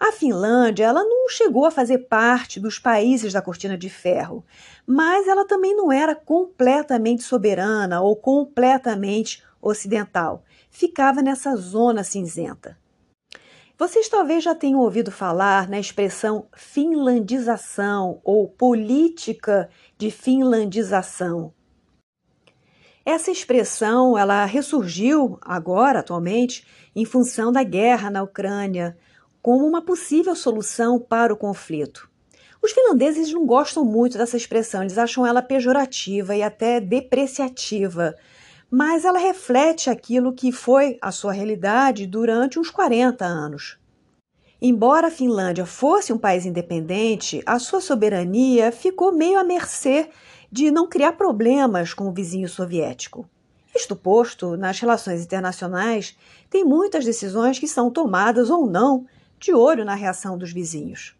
a 0.00 0.10
Finlândia 0.10 0.84
ela 0.84 1.04
não 1.04 1.28
chegou 1.28 1.64
a 1.64 1.70
fazer 1.70 1.98
parte 2.08 2.58
dos 2.58 2.80
países 2.80 3.32
da 3.32 3.40
Cortina 3.40 3.78
de 3.78 3.88
Ferro, 3.88 4.44
mas 4.84 5.28
ela 5.28 5.46
também 5.46 5.74
não 5.74 5.92
era 5.92 6.16
completamente 6.16 7.22
soberana 7.22 8.00
ou 8.00 8.16
completamente 8.16 9.42
ocidental. 9.62 10.42
Ficava 10.68 11.22
nessa 11.22 11.54
zona 11.54 12.02
cinzenta. 12.02 12.76
Vocês 13.78 14.08
talvez 14.08 14.42
já 14.42 14.54
tenham 14.54 14.80
ouvido 14.80 15.12
falar 15.12 15.68
na 15.68 15.78
expressão 15.78 16.48
finlandização 16.54 18.20
ou 18.24 18.48
política 18.48 19.68
de 19.96 20.10
finlandização. 20.10 21.53
Essa 23.04 23.30
expressão 23.30 24.16
ela 24.16 24.46
ressurgiu 24.46 25.38
agora, 25.42 25.98
atualmente, 25.98 26.66
em 26.96 27.04
função 27.04 27.52
da 27.52 27.62
guerra 27.62 28.10
na 28.10 28.22
Ucrânia, 28.22 28.96
como 29.42 29.66
uma 29.66 29.82
possível 29.82 30.34
solução 30.34 30.98
para 30.98 31.32
o 31.32 31.36
conflito. 31.36 32.08
Os 32.62 32.72
finlandeses 32.72 33.30
não 33.30 33.44
gostam 33.44 33.84
muito 33.84 34.16
dessa 34.16 34.38
expressão, 34.38 34.80
eles 34.80 34.96
acham 34.96 35.26
ela 35.26 35.42
pejorativa 35.42 36.34
e 36.34 36.42
até 36.42 36.80
depreciativa, 36.80 38.14
mas 38.70 39.04
ela 39.04 39.18
reflete 39.18 39.90
aquilo 39.90 40.32
que 40.32 40.50
foi 40.50 40.96
a 41.02 41.12
sua 41.12 41.32
realidade 41.32 42.06
durante 42.06 42.58
uns 42.58 42.70
40 42.70 43.22
anos. 43.22 43.78
Embora 44.62 45.08
a 45.08 45.10
Finlândia 45.10 45.66
fosse 45.66 46.10
um 46.10 46.16
país 46.16 46.46
independente, 46.46 47.42
a 47.44 47.58
sua 47.58 47.82
soberania 47.82 48.72
ficou 48.72 49.12
meio 49.12 49.38
à 49.38 49.44
mercê 49.44 50.08
de 50.54 50.70
não 50.70 50.86
criar 50.86 51.14
problemas 51.14 51.92
com 51.92 52.08
o 52.08 52.12
vizinho 52.12 52.48
soviético. 52.48 53.28
Isto 53.74 53.96
posto, 53.96 54.56
nas 54.56 54.78
relações 54.78 55.24
internacionais, 55.24 56.16
tem 56.48 56.64
muitas 56.64 57.04
decisões 57.04 57.58
que 57.58 57.66
são 57.66 57.90
tomadas 57.90 58.50
ou 58.50 58.64
não 58.70 59.04
de 59.36 59.52
olho 59.52 59.84
na 59.84 59.96
reação 59.96 60.38
dos 60.38 60.52
vizinhos. 60.52 61.16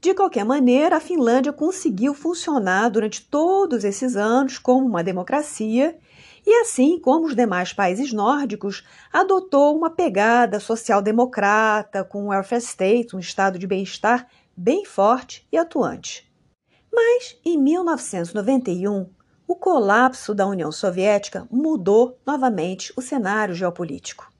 De 0.00 0.12
qualquer 0.12 0.44
maneira, 0.44 0.96
a 0.96 1.00
Finlândia 1.00 1.52
conseguiu 1.52 2.14
funcionar 2.14 2.88
durante 2.88 3.24
todos 3.24 3.84
esses 3.84 4.16
anos 4.16 4.58
como 4.58 4.88
uma 4.88 5.04
democracia 5.04 5.96
e, 6.44 6.52
assim 6.62 6.98
como 6.98 7.26
os 7.26 7.36
demais 7.36 7.72
países 7.72 8.12
nórdicos, 8.12 8.84
adotou 9.12 9.76
uma 9.76 9.88
pegada 9.88 10.58
social-democrata 10.58 12.02
com 12.02 12.24
um 12.24 12.28
welfare 12.30 12.60
state, 12.60 13.14
um 13.14 13.20
estado 13.20 13.56
de 13.56 13.68
bem-estar 13.68 14.26
bem 14.56 14.84
forte 14.84 15.46
e 15.52 15.56
atuante. 15.56 16.31
Mas, 16.92 17.38
em 17.44 17.56
1991, 17.56 19.08
o 19.48 19.56
colapso 19.56 20.34
da 20.34 20.46
União 20.46 20.70
Soviética 20.70 21.46
mudou 21.50 22.18
novamente 22.26 22.92
o 22.96 23.02
cenário 23.02 23.54
geopolítico. 23.54 24.30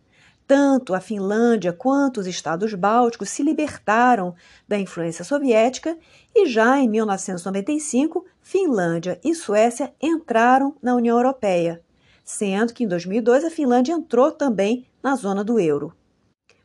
Tanto 0.47 0.95
a 0.95 1.01
Finlândia 1.01 1.73
quanto 1.73 2.21
os 2.21 2.27
estados 2.27 2.75
bálticos 2.75 3.31
se 3.31 3.43
libertaram 3.43 4.35
da 4.69 4.79
influência 4.79 5.25
soviética 5.25 5.97
e 6.35 6.47
já 6.47 6.79
em 6.79 6.89
1995, 6.89 8.27
Finlândia 8.41 9.19
e 9.25 9.35
Suécia 9.35 9.95
entraram 10.01 10.75
na 10.83 10.95
União 10.95 11.17
Europeia, 11.17 11.83
sendo 12.25 12.75
que 12.75 12.85
em 12.85 12.89
2002 12.89 13.45
a 13.45 13.51
Finlândia 13.51 13.93
entrou 13.93 14.31
também 14.31 14.87
na 15.03 15.17
zona 15.17 15.43
do 15.43 15.59
euro. 15.59 15.95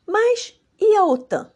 Mas 0.05 0.59
e 0.79 0.95
a 0.95 1.05
OTAN? 1.05 1.51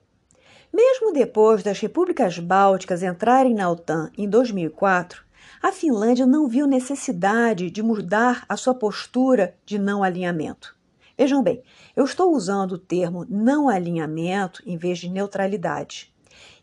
Mesmo 0.74 1.12
depois 1.12 1.64
das 1.64 1.80
repúblicas 1.80 2.40
bálticas 2.40 3.04
entrarem 3.04 3.54
na 3.54 3.70
OTAN 3.70 4.10
em 4.18 4.30
2004, 4.30 5.24
a 5.62 5.72
Finlândia 5.72 6.26
não 6.26 6.48
viu 6.48 6.66
necessidade 6.66 7.70
de 7.70 7.84
mudar 7.84 8.46
a 8.48 8.56
sua 8.56 8.74
postura 8.74 9.56
de 9.66 9.78
não 9.78 10.02
alinhamento. 10.02 10.76
Vejam 11.18 11.44
bem, 11.44 11.62
eu 11.96 12.06
estou 12.06 12.34
usando 12.34 12.74
o 12.74 12.78
termo 12.78 13.26
não 13.30 13.68
alinhamento 13.68 14.64
em 14.66 14.78
vez 14.78 14.98
de 14.98 15.10
neutralidade. 15.10 16.12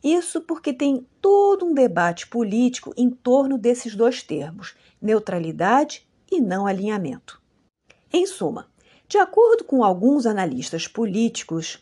Isso 0.03 0.41
porque 0.41 0.73
tem 0.73 1.07
todo 1.21 1.67
um 1.67 1.75
debate 1.75 2.27
político 2.27 2.93
em 2.97 3.11
torno 3.11 3.59
desses 3.59 3.95
dois 3.95 4.23
termos, 4.23 4.75
neutralidade 5.01 6.09
e 6.31 6.41
não 6.41 6.67
alinhamento. 6.67 7.41
Em 8.13 8.27
suma, 8.27 8.67
de 9.07 9.19
acordo 9.19 9.65
com 9.65 9.85
alguns 9.85 10.27
analistas 10.27 10.89
políticos, 10.89 11.79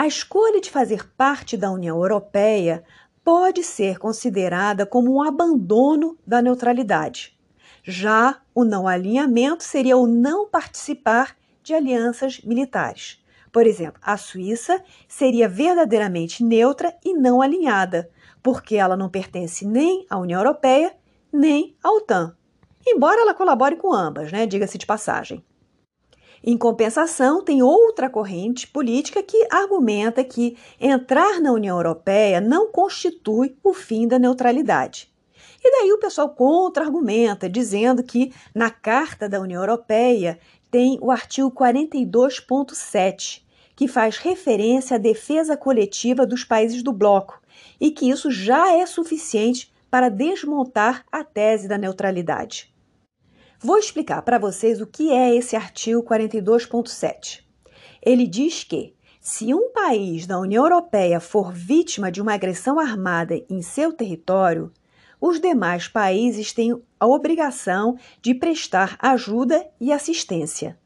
a 0.00 0.06
escolha 0.06 0.62
de 0.62 0.70
fazer 0.70 1.12
parte 1.14 1.58
da 1.58 1.70
União 1.70 1.94
Europeia 1.98 2.82
pode 3.22 3.62
ser 3.62 3.98
considerada 3.98 4.86
como 4.86 5.14
um 5.14 5.22
abandono 5.22 6.16
da 6.26 6.40
neutralidade. 6.40 7.38
Já 7.82 8.40
o 8.54 8.64
não 8.64 8.88
alinhamento 8.88 9.62
seria 9.62 9.98
o 9.98 10.06
não 10.06 10.48
participar 10.48 11.36
de 11.62 11.74
alianças 11.74 12.40
militares. 12.40 13.22
Por 13.52 13.66
exemplo, 13.66 14.00
a 14.02 14.16
Suíça 14.16 14.82
seria 15.06 15.46
verdadeiramente 15.46 16.42
neutra 16.42 16.96
e 17.04 17.12
não 17.12 17.42
alinhada, 17.42 18.08
porque 18.42 18.76
ela 18.76 18.96
não 18.96 19.10
pertence 19.10 19.66
nem 19.66 20.06
à 20.08 20.16
União 20.16 20.40
Europeia 20.40 20.96
nem 21.30 21.76
à 21.84 21.90
OTAN. 21.90 22.34
Embora 22.86 23.20
ela 23.20 23.34
colabore 23.34 23.76
com 23.76 23.92
ambas, 23.92 24.32
né? 24.32 24.46
Diga-se 24.46 24.78
de 24.78 24.86
passagem. 24.86 25.44
Em 26.42 26.56
compensação, 26.56 27.44
tem 27.44 27.62
outra 27.62 28.08
corrente 28.08 28.66
política 28.66 29.22
que 29.22 29.46
argumenta 29.50 30.24
que 30.24 30.56
entrar 30.80 31.38
na 31.38 31.52
União 31.52 31.76
Europeia 31.76 32.40
não 32.40 32.72
constitui 32.72 33.56
o 33.62 33.74
fim 33.74 34.08
da 34.08 34.18
neutralidade. 34.18 35.10
E 35.62 35.70
daí 35.70 35.92
o 35.92 35.98
pessoal 35.98 36.30
contra-argumenta, 36.30 37.46
dizendo 37.46 38.02
que 38.02 38.32
na 38.54 38.70
Carta 38.70 39.28
da 39.28 39.38
União 39.38 39.60
Europeia 39.60 40.40
tem 40.70 40.98
o 41.02 41.10
artigo 41.10 41.50
42.7, 41.50 43.42
que 43.76 43.86
faz 43.86 44.16
referência 44.16 44.96
à 44.96 44.98
defesa 44.98 45.58
coletiva 45.58 46.24
dos 46.24 46.42
países 46.42 46.82
do 46.82 46.92
bloco, 46.92 47.38
e 47.78 47.90
que 47.90 48.08
isso 48.08 48.30
já 48.30 48.72
é 48.72 48.86
suficiente 48.86 49.70
para 49.90 50.08
desmontar 50.08 51.04
a 51.12 51.22
tese 51.22 51.68
da 51.68 51.76
neutralidade. 51.76 52.69
Vou 53.62 53.76
explicar 53.76 54.22
para 54.22 54.38
vocês 54.38 54.80
o 54.80 54.86
que 54.86 55.12
é 55.12 55.36
esse 55.36 55.54
artigo 55.54 56.02
42.7. 56.02 57.42
Ele 58.02 58.26
diz 58.26 58.64
que, 58.64 58.94
se 59.20 59.52
um 59.52 59.70
país 59.70 60.26
da 60.26 60.38
União 60.38 60.64
Europeia 60.64 61.20
for 61.20 61.52
vítima 61.52 62.10
de 62.10 62.22
uma 62.22 62.32
agressão 62.32 62.80
armada 62.80 63.34
em 63.50 63.60
seu 63.60 63.92
território, 63.92 64.72
os 65.20 65.38
demais 65.38 65.86
países 65.86 66.54
têm 66.54 66.74
a 66.98 67.06
obrigação 67.06 67.98
de 68.22 68.32
prestar 68.32 68.96
ajuda 68.98 69.62
e 69.78 69.92
assistência. 69.92 70.78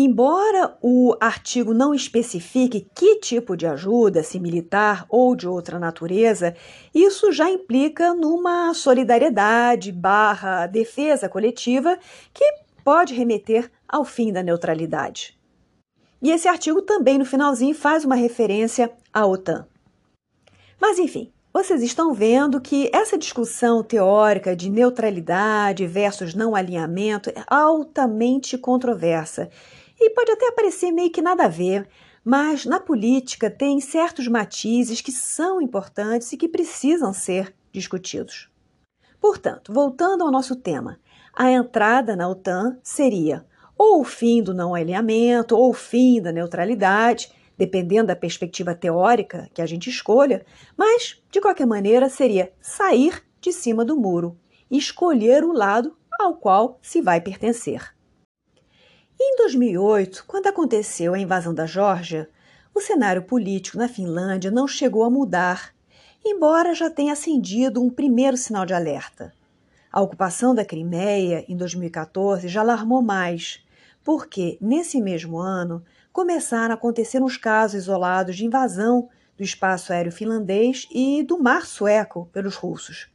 Embora 0.00 0.78
o 0.80 1.16
artigo 1.18 1.74
não 1.74 1.92
especifique 1.92 2.86
que 2.94 3.16
tipo 3.16 3.56
de 3.56 3.66
ajuda, 3.66 4.22
se 4.22 4.38
militar 4.38 5.04
ou 5.08 5.34
de 5.34 5.48
outra 5.48 5.76
natureza, 5.76 6.54
isso 6.94 7.32
já 7.32 7.50
implica 7.50 8.14
numa 8.14 8.72
solidariedade 8.74 9.90
barra 9.90 10.68
defesa 10.68 11.28
coletiva 11.28 11.98
que 12.32 12.44
pode 12.84 13.12
remeter 13.12 13.68
ao 13.88 14.04
fim 14.04 14.32
da 14.32 14.40
neutralidade. 14.40 15.36
E 16.22 16.30
esse 16.30 16.46
artigo 16.46 16.80
também, 16.80 17.18
no 17.18 17.24
finalzinho, 17.24 17.74
faz 17.74 18.04
uma 18.04 18.14
referência 18.14 18.92
à 19.12 19.26
OTAN. 19.26 19.66
Mas, 20.80 21.00
enfim, 21.00 21.32
vocês 21.52 21.82
estão 21.82 22.14
vendo 22.14 22.60
que 22.60 22.88
essa 22.94 23.18
discussão 23.18 23.82
teórica 23.82 24.54
de 24.54 24.70
neutralidade 24.70 25.88
versus 25.88 26.34
não 26.34 26.54
alinhamento 26.54 27.30
é 27.30 27.42
altamente 27.48 28.56
controversa 28.56 29.50
e 30.00 30.10
pode 30.10 30.30
até 30.30 30.50
parecer 30.52 30.90
meio 30.90 31.10
que 31.10 31.22
nada 31.22 31.44
a 31.44 31.48
ver, 31.48 31.88
mas 32.24 32.64
na 32.64 32.78
política 32.78 33.50
tem 33.50 33.80
certos 33.80 34.28
matizes 34.28 35.00
que 35.00 35.10
são 35.10 35.60
importantes 35.60 36.32
e 36.32 36.36
que 36.36 36.48
precisam 36.48 37.12
ser 37.12 37.54
discutidos. 37.72 38.50
Portanto, 39.20 39.72
voltando 39.72 40.22
ao 40.22 40.30
nosso 40.30 40.54
tema, 40.56 41.00
a 41.34 41.50
entrada 41.50 42.14
na 42.14 42.28
OTAN 42.28 42.78
seria 42.82 43.46
ou 43.76 44.00
o 44.00 44.04
fim 44.04 44.42
do 44.42 44.52
não 44.52 44.74
alinhamento 44.74 45.56
ou 45.56 45.70
o 45.70 45.74
fim 45.74 46.20
da 46.20 46.32
neutralidade, 46.32 47.32
dependendo 47.56 48.08
da 48.08 48.16
perspectiva 48.16 48.74
teórica 48.74 49.48
que 49.54 49.62
a 49.62 49.66
gente 49.66 49.90
escolha, 49.90 50.44
mas, 50.76 51.22
de 51.30 51.40
qualquer 51.40 51.66
maneira, 51.66 52.08
seria 52.08 52.52
sair 52.60 53.22
de 53.40 53.52
cima 53.52 53.84
do 53.84 53.96
muro 53.96 54.36
e 54.70 54.78
escolher 54.78 55.44
o 55.44 55.52
lado 55.52 55.96
ao 56.20 56.34
qual 56.34 56.78
se 56.82 57.00
vai 57.00 57.20
pertencer. 57.20 57.94
Em 59.20 59.36
2008, 59.36 60.24
quando 60.28 60.46
aconteceu 60.46 61.12
a 61.12 61.18
invasão 61.18 61.52
da 61.52 61.66
Geórgia, 61.66 62.30
o 62.72 62.80
cenário 62.80 63.20
político 63.20 63.76
na 63.76 63.88
Finlândia 63.88 64.48
não 64.48 64.68
chegou 64.68 65.02
a 65.02 65.10
mudar, 65.10 65.74
embora 66.24 66.72
já 66.72 66.88
tenha 66.88 67.14
acendido 67.14 67.82
um 67.82 67.90
primeiro 67.90 68.36
sinal 68.36 68.64
de 68.64 68.72
alerta. 68.72 69.34
A 69.90 70.00
ocupação 70.00 70.54
da 70.54 70.64
Crimeia, 70.64 71.44
em 71.48 71.56
2014, 71.56 72.46
já 72.46 72.60
alarmou 72.60 73.02
mais, 73.02 73.60
porque, 74.04 74.56
nesse 74.60 75.00
mesmo 75.00 75.38
ano, 75.38 75.84
começaram 76.12 76.70
a 76.70 76.74
acontecer 76.74 77.20
uns 77.20 77.36
casos 77.36 77.82
isolados 77.82 78.36
de 78.36 78.46
invasão 78.46 79.08
do 79.36 79.42
espaço 79.42 79.92
aéreo 79.92 80.12
finlandês 80.12 80.86
e 80.92 81.24
do 81.24 81.42
mar 81.42 81.66
sueco 81.66 82.28
pelos 82.32 82.54
russos. 82.54 83.08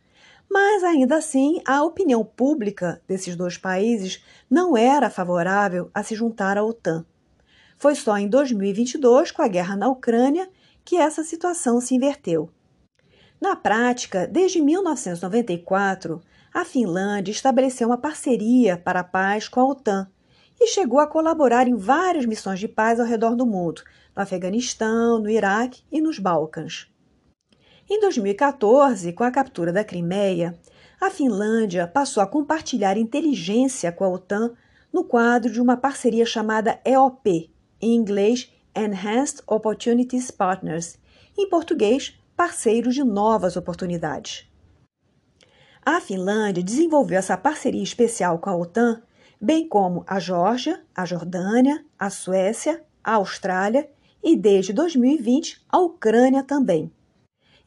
Mas 0.53 0.83
ainda 0.83 1.15
assim, 1.15 1.59
a 1.65 1.83
opinião 1.83 2.23
pública 2.23 3.01
desses 3.07 3.35
dois 3.35 3.57
países 3.57 4.23
não 4.47 4.77
era 4.77 5.09
favorável 5.09 5.89
a 5.91 6.03
se 6.03 6.13
juntar 6.13 6.59
à 6.59 6.63
OTAN. 6.63 7.03
Foi 7.75 7.95
só 7.95 8.19
em 8.19 8.27
2022, 8.27 9.31
com 9.31 9.41
a 9.41 9.47
guerra 9.47 9.75
na 9.75 9.87
Ucrânia, 9.87 10.47
que 10.85 10.95
essa 10.95 11.23
situação 11.23 11.81
se 11.81 11.95
inverteu. 11.95 12.51
Na 13.41 13.55
prática, 13.55 14.27
desde 14.27 14.61
1994, 14.61 16.21
a 16.53 16.63
Finlândia 16.63 17.31
estabeleceu 17.31 17.87
uma 17.87 17.97
parceria 17.97 18.77
para 18.77 18.99
a 18.99 19.03
paz 19.03 19.47
com 19.47 19.59
a 19.59 19.65
OTAN 19.65 20.07
e 20.61 20.67
chegou 20.67 20.99
a 20.99 21.07
colaborar 21.07 21.67
em 21.67 21.75
várias 21.75 22.27
missões 22.27 22.59
de 22.59 22.67
paz 22.67 22.99
ao 22.99 23.07
redor 23.07 23.35
do 23.35 23.43
mundo, 23.47 23.81
no 24.15 24.21
Afeganistão, 24.21 25.17
no 25.17 25.31
Iraque 25.31 25.81
e 25.91 25.99
nos 25.99 26.19
Balcãs. 26.19 26.92
Em 27.89 27.99
2014, 27.99 29.11
com 29.13 29.23
a 29.23 29.31
captura 29.31 29.73
da 29.73 29.83
Crimeia, 29.83 30.57
a 31.01 31.09
Finlândia 31.09 31.85
passou 31.85 32.23
a 32.23 32.27
compartilhar 32.27 32.97
inteligência 32.97 33.91
com 33.91 34.05
a 34.05 34.09
OTAN 34.09 34.53
no 34.91 35.03
quadro 35.03 35.51
de 35.51 35.61
uma 35.61 35.75
parceria 35.75 36.25
chamada 36.25 36.79
EOP, 36.85 37.51
em 37.81 37.95
inglês 37.95 38.49
Enhanced 38.75 39.41
Opportunities 39.45 40.31
Partners, 40.31 40.97
em 41.37 41.49
português, 41.49 42.17
parceiros 42.37 42.95
de 42.95 43.03
novas 43.03 43.57
oportunidades. 43.57 44.47
A 45.85 45.99
Finlândia 45.99 46.63
desenvolveu 46.63 47.19
essa 47.19 47.35
parceria 47.35 47.83
especial 47.83 48.39
com 48.39 48.49
a 48.49 48.55
OTAN 48.55 49.01
bem 49.43 49.67
como 49.67 50.05
a 50.07 50.19
Geórgia, 50.19 50.81
a 50.95 51.03
Jordânia, 51.03 51.85
a 51.99 52.09
Suécia, 52.09 52.81
a 53.03 53.15
Austrália 53.15 53.89
e, 54.23 54.37
desde 54.37 54.71
2020, 54.71 55.61
a 55.67 55.79
Ucrânia 55.79 56.41
também. 56.43 56.89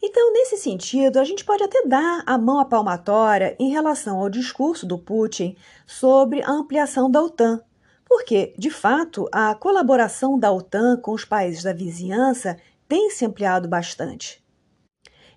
Então, 0.08 0.32
nesse 0.32 0.56
sentido, 0.56 1.18
a 1.18 1.24
gente 1.24 1.44
pode 1.44 1.64
até 1.64 1.84
dar 1.84 2.22
a 2.24 2.38
mão 2.38 2.60
à 2.60 2.64
palmatória 2.64 3.56
em 3.58 3.70
relação 3.70 4.20
ao 4.20 4.30
discurso 4.30 4.86
do 4.86 4.96
Putin 4.96 5.56
sobre 5.84 6.40
a 6.44 6.48
ampliação 6.48 7.10
da 7.10 7.20
OTAN, 7.20 7.60
porque, 8.04 8.54
de 8.56 8.70
fato, 8.70 9.28
a 9.32 9.52
colaboração 9.56 10.38
da 10.38 10.52
OTAN 10.52 10.96
com 10.98 11.10
os 11.10 11.24
países 11.24 11.64
da 11.64 11.72
vizinhança 11.72 12.56
tem 12.88 13.10
se 13.10 13.26
ampliado 13.26 13.68
bastante. 13.68 14.40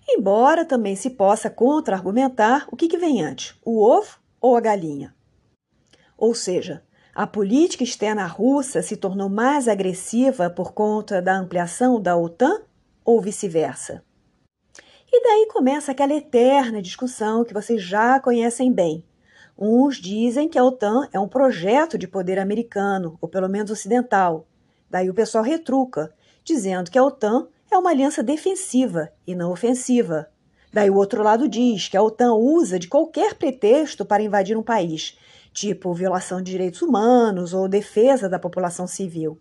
Embora 0.08 0.64
também 0.64 0.94
se 0.94 1.10
possa 1.10 1.50
contra-argumentar 1.50 2.68
o 2.70 2.76
que, 2.76 2.86
que 2.86 2.96
vem 2.96 3.24
antes, 3.24 3.58
o 3.64 3.82
ovo 3.84 4.20
ou 4.40 4.56
a 4.56 4.60
galinha. 4.60 5.12
Ou 6.16 6.32
seja, 6.32 6.84
a 7.12 7.26
política 7.26 7.82
externa 7.82 8.24
russa 8.24 8.82
se 8.82 8.96
tornou 8.96 9.28
mais 9.28 9.66
agressiva 9.66 10.48
por 10.48 10.72
conta 10.72 11.20
da 11.20 11.36
ampliação 11.36 12.00
da 12.00 12.16
OTAN 12.16 12.62
ou 13.04 13.20
vice-versa? 13.20 14.08
E 15.12 15.22
daí 15.22 15.46
começa 15.46 15.92
aquela 15.92 16.14
eterna 16.14 16.80
discussão 16.80 17.44
que 17.44 17.54
vocês 17.54 17.82
já 17.82 18.20
conhecem 18.20 18.72
bem. 18.72 19.04
Uns 19.58 19.96
dizem 19.96 20.48
que 20.48 20.58
a 20.58 20.64
OTAN 20.64 21.08
é 21.12 21.18
um 21.18 21.28
projeto 21.28 21.98
de 21.98 22.08
poder 22.08 22.38
americano, 22.38 23.18
ou 23.20 23.28
pelo 23.28 23.48
menos 23.48 23.70
ocidental. 23.70 24.46
Daí 24.88 25.10
o 25.10 25.14
pessoal 25.14 25.44
retruca, 25.44 26.12
dizendo 26.44 26.90
que 26.90 26.98
a 26.98 27.04
OTAN 27.04 27.48
é 27.70 27.76
uma 27.76 27.90
aliança 27.90 28.22
defensiva 28.22 29.10
e 29.26 29.34
não 29.34 29.52
ofensiva. 29.52 30.28
Daí 30.72 30.88
o 30.88 30.96
outro 30.96 31.22
lado 31.22 31.48
diz 31.48 31.88
que 31.88 31.96
a 31.96 32.02
OTAN 32.02 32.34
usa 32.34 32.78
de 32.78 32.88
qualquer 32.88 33.34
pretexto 33.34 34.04
para 34.04 34.22
invadir 34.22 34.56
um 34.56 34.62
país 34.62 35.18
tipo 35.52 35.92
violação 35.92 36.40
de 36.40 36.52
direitos 36.52 36.82
humanos 36.82 37.52
ou 37.52 37.68
defesa 37.68 38.28
da 38.28 38.38
população 38.38 38.86
civil. 38.86 39.38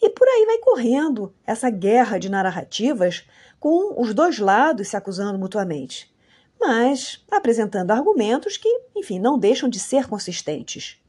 E 0.00 0.08
por 0.10 0.26
aí 0.28 0.46
vai 0.46 0.58
correndo 0.58 1.34
essa 1.46 1.70
guerra 1.70 2.18
de 2.18 2.28
narrativas 2.28 3.26
com 3.58 4.00
os 4.00 4.14
dois 4.14 4.38
lados 4.38 4.88
se 4.88 4.96
acusando 4.96 5.38
mutuamente, 5.38 6.12
mas 6.60 7.24
apresentando 7.30 7.90
argumentos 7.90 8.56
que, 8.56 8.68
enfim, 8.96 9.18
não 9.18 9.38
deixam 9.38 9.68
de 9.68 9.78
ser 9.78 10.06
consistentes. 10.06 11.00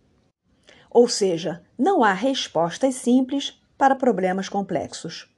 Ou 0.90 1.08
seja, 1.08 1.64
não 1.78 2.04
há 2.04 2.14
respostas 2.14 2.96
simples 2.96 3.60
para 3.78 3.96
problemas 3.96 4.50
complexos. 4.50 5.30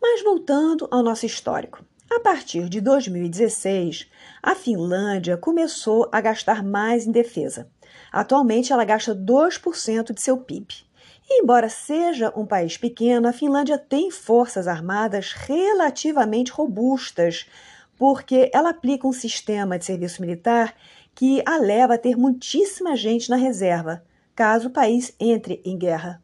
Mas 0.00 0.22
voltando 0.22 0.88
ao 0.90 1.02
nosso 1.02 1.26
histórico. 1.26 1.84
A 2.10 2.18
partir 2.18 2.68
de 2.68 2.80
2016, 2.80 4.10
a 4.42 4.56
Finlândia 4.56 5.36
começou 5.36 6.08
a 6.10 6.20
gastar 6.20 6.60
mais 6.62 7.06
em 7.06 7.12
defesa. 7.12 7.70
Atualmente, 8.10 8.72
ela 8.72 8.84
gasta 8.84 9.14
2% 9.14 10.12
de 10.12 10.20
seu 10.20 10.38
PIB. 10.38 10.89
Embora 11.32 11.68
seja 11.68 12.32
um 12.36 12.44
país 12.44 12.76
pequeno, 12.76 13.28
a 13.28 13.32
Finlândia 13.32 13.78
tem 13.78 14.10
forças 14.10 14.66
armadas 14.66 15.32
relativamente 15.32 16.50
robustas, 16.50 17.46
porque 17.96 18.50
ela 18.52 18.70
aplica 18.70 19.06
um 19.06 19.12
sistema 19.12 19.78
de 19.78 19.84
serviço 19.84 20.20
militar 20.20 20.74
que 21.14 21.40
a 21.46 21.56
leva 21.56 21.94
a 21.94 21.98
ter 21.98 22.16
muitíssima 22.16 22.96
gente 22.96 23.30
na 23.30 23.36
reserva, 23.36 24.02
caso 24.34 24.68
o 24.68 24.72
país 24.72 25.14
entre 25.20 25.62
em 25.64 25.78
guerra. 25.78 26.20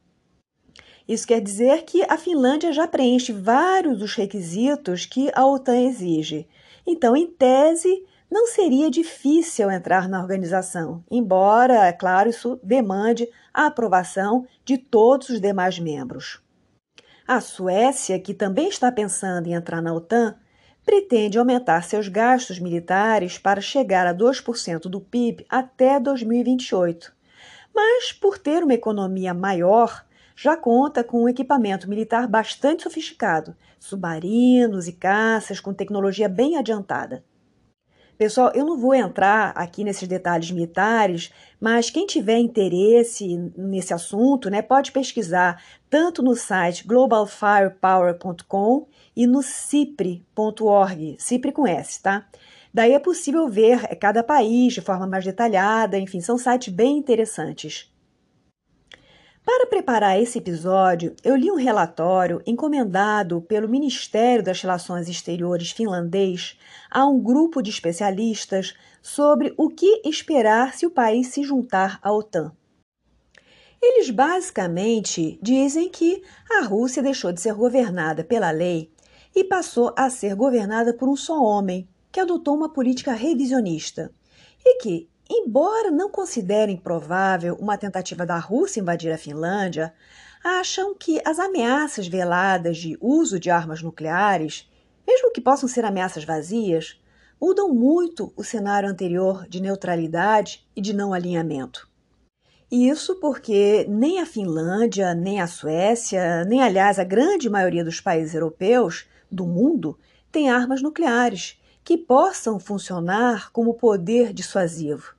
Isso 1.06 1.26
quer 1.26 1.40
dizer 1.40 1.84
que 1.84 2.02
a 2.02 2.18
Finlândia 2.18 2.72
já 2.72 2.88
preenche 2.88 3.32
vários 3.32 3.98
dos 3.98 4.14
requisitos 4.14 5.06
que 5.06 5.30
a 5.34 5.46
OTAN 5.46 5.82
exige. 5.82 6.48
Então, 6.84 7.16
em 7.16 7.28
tese, 7.28 8.04
não 8.36 8.46
seria 8.48 8.90
difícil 8.90 9.70
entrar 9.70 10.10
na 10.10 10.20
organização, 10.20 11.02
embora, 11.10 11.86
é 11.86 11.92
claro, 11.92 12.28
isso 12.28 12.60
demande 12.62 13.26
a 13.52 13.64
aprovação 13.64 14.46
de 14.62 14.76
todos 14.76 15.30
os 15.30 15.40
demais 15.40 15.78
membros. 15.78 16.42
A 17.26 17.40
Suécia, 17.40 18.20
que 18.20 18.34
também 18.34 18.68
está 18.68 18.92
pensando 18.92 19.46
em 19.46 19.54
entrar 19.54 19.80
na 19.80 19.94
OTAN, 19.94 20.36
pretende 20.84 21.38
aumentar 21.38 21.82
seus 21.82 22.08
gastos 22.08 22.58
militares 22.58 23.38
para 23.38 23.62
chegar 23.62 24.06
a 24.06 24.14
2% 24.14 24.80
do 24.82 25.00
PIB 25.00 25.46
até 25.48 25.98
2028. 25.98 27.14
Mas, 27.74 28.12
por 28.12 28.36
ter 28.36 28.62
uma 28.62 28.74
economia 28.74 29.32
maior, 29.32 30.04
já 30.36 30.58
conta 30.58 31.02
com 31.02 31.22
um 31.22 31.28
equipamento 31.28 31.88
militar 31.88 32.28
bastante 32.28 32.82
sofisticado, 32.82 33.56
submarinos 33.80 34.86
e 34.88 34.92
caças 34.92 35.58
com 35.58 35.72
tecnologia 35.72 36.28
bem 36.28 36.58
adiantada. 36.58 37.24
Pessoal, 38.18 38.50
eu 38.54 38.64
não 38.64 38.78
vou 38.78 38.94
entrar 38.94 39.50
aqui 39.50 39.84
nesses 39.84 40.08
detalhes 40.08 40.50
militares, 40.50 41.30
mas 41.60 41.90
quem 41.90 42.06
tiver 42.06 42.38
interesse 42.38 43.36
nesse 43.54 43.92
assunto, 43.92 44.48
né, 44.48 44.62
pode 44.62 44.90
pesquisar 44.90 45.62
tanto 45.90 46.22
no 46.22 46.34
site 46.34 46.86
globalfirepower.com 46.86 48.86
e 49.14 49.26
no 49.26 49.42
cipre.org, 49.42 51.16
cipre 51.18 51.52
com 51.52 51.66
S, 51.66 52.02
tá? 52.02 52.26
Daí 52.72 52.92
é 52.92 52.98
possível 52.98 53.48
ver 53.48 53.96
cada 53.98 54.22
país 54.22 54.72
de 54.72 54.80
forma 54.80 55.06
mais 55.06 55.24
detalhada, 55.24 55.98
enfim, 55.98 56.20
são 56.20 56.38
sites 56.38 56.72
bem 56.72 56.96
interessantes. 56.96 57.92
Para 59.46 59.64
preparar 59.64 60.20
esse 60.20 60.38
episódio, 60.38 61.14
eu 61.22 61.36
li 61.36 61.48
um 61.52 61.54
relatório 61.54 62.42
encomendado 62.44 63.40
pelo 63.42 63.68
Ministério 63.68 64.42
das 64.42 64.60
Relações 64.60 65.08
Exteriores 65.08 65.70
finlandês 65.70 66.58
a 66.90 67.06
um 67.06 67.20
grupo 67.20 67.62
de 67.62 67.70
especialistas 67.70 68.74
sobre 69.00 69.54
o 69.56 69.68
que 69.68 70.02
esperar 70.04 70.74
se 70.74 70.84
o 70.84 70.90
país 70.90 71.28
se 71.28 71.44
juntar 71.44 72.00
à 72.02 72.12
OTAN. 72.12 72.50
Eles 73.80 74.10
basicamente 74.10 75.38
dizem 75.40 75.88
que 75.90 76.24
a 76.50 76.64
Rússia 76.64 77.00
deixou 77.00 77.30
de 77.30 77.40
ser 77.40 77.54
governada 77.54 78.24
pela 78.24 78.50
lei 78.50 78.90
e 79.32 79.44
passou 79.44 79.94
a 79.96 80.10
ser 80.10 80.34
governada 80.34 80.92
por 80.92 81.08
um 81.08 81.14
só 81.14 81.40
homem, 81.40 81.88
que 82.10 82.18
adotou 82.18 82.56
uma 82.56 82.72
política 82.72 83.12
revisionista 83.12 84.10
e 84.64 84.82
que, 84.82 85.08
Embora 85.28 85.90
não 85.90 86.08
considerem 86.08 86.76
provável 86.76 87.56
uma 87.56 87.76
tentativa 87.76 88.24
da 88.24 88.38
Rússia 88.38 88.80
invadir 88.80 89.10
a 89.10 89.18
Finlândia, 89.18 89.92
acham 90.42 90.94
que 90.94 91.20
as 91.24 91.40
ameaças 91.40 92.06
veladas 92.06 92.76
de 92.76 92.96
uso 93.00 93.40
de 93.40 93.50
armas 93.50 93.82
nucleares, 93.82 94.70
mesmo 95.06 95.32
que 95.32 95.40
possam 95.40 95.68
ser 95.68 95.84
ameaças 95.84 96.24
vazias, 96.24 97.00
mudam 97.40 97.74
muito 97.74 98.32
o 98.36 98.44
cenário 98.44 98.88
anterior 98.88 99.46
de 99.48 99.60
neutralidade 99.60 100.64
e 100.76 100.80
de 100.80 100.92
não 100.92 101.12
alinhamento. 101.12 101.88
Isso 102.70 103.16
porque 103.16 103.84
nem 103.88 104.20
a 104.20 104.26
Finlândia, 104.26 105.14
nem 105.14 105.40
a 105.40 105.46
Suécia, 105.46 106.44
nem 106.44 106.62
aliás 106.62 106.98
a 106.98 107.04
grande 107.04 107.50
maioria 107.50 107.84
dos 107.84 108.00
países 108.00 108.34
europeus 108.34 109.06
do 109.30 109.44
mundo 109.44 109.98
tem 110.30 110.50
armas 110.50 110.82
nucleares 110.82 111.60
que 111.84 111.96
possam 111.96 112.58
funcionar 112.58 113.50
como 113.52 113.74
poder 113.74 114.32
dissuasivo. 114.32 115.15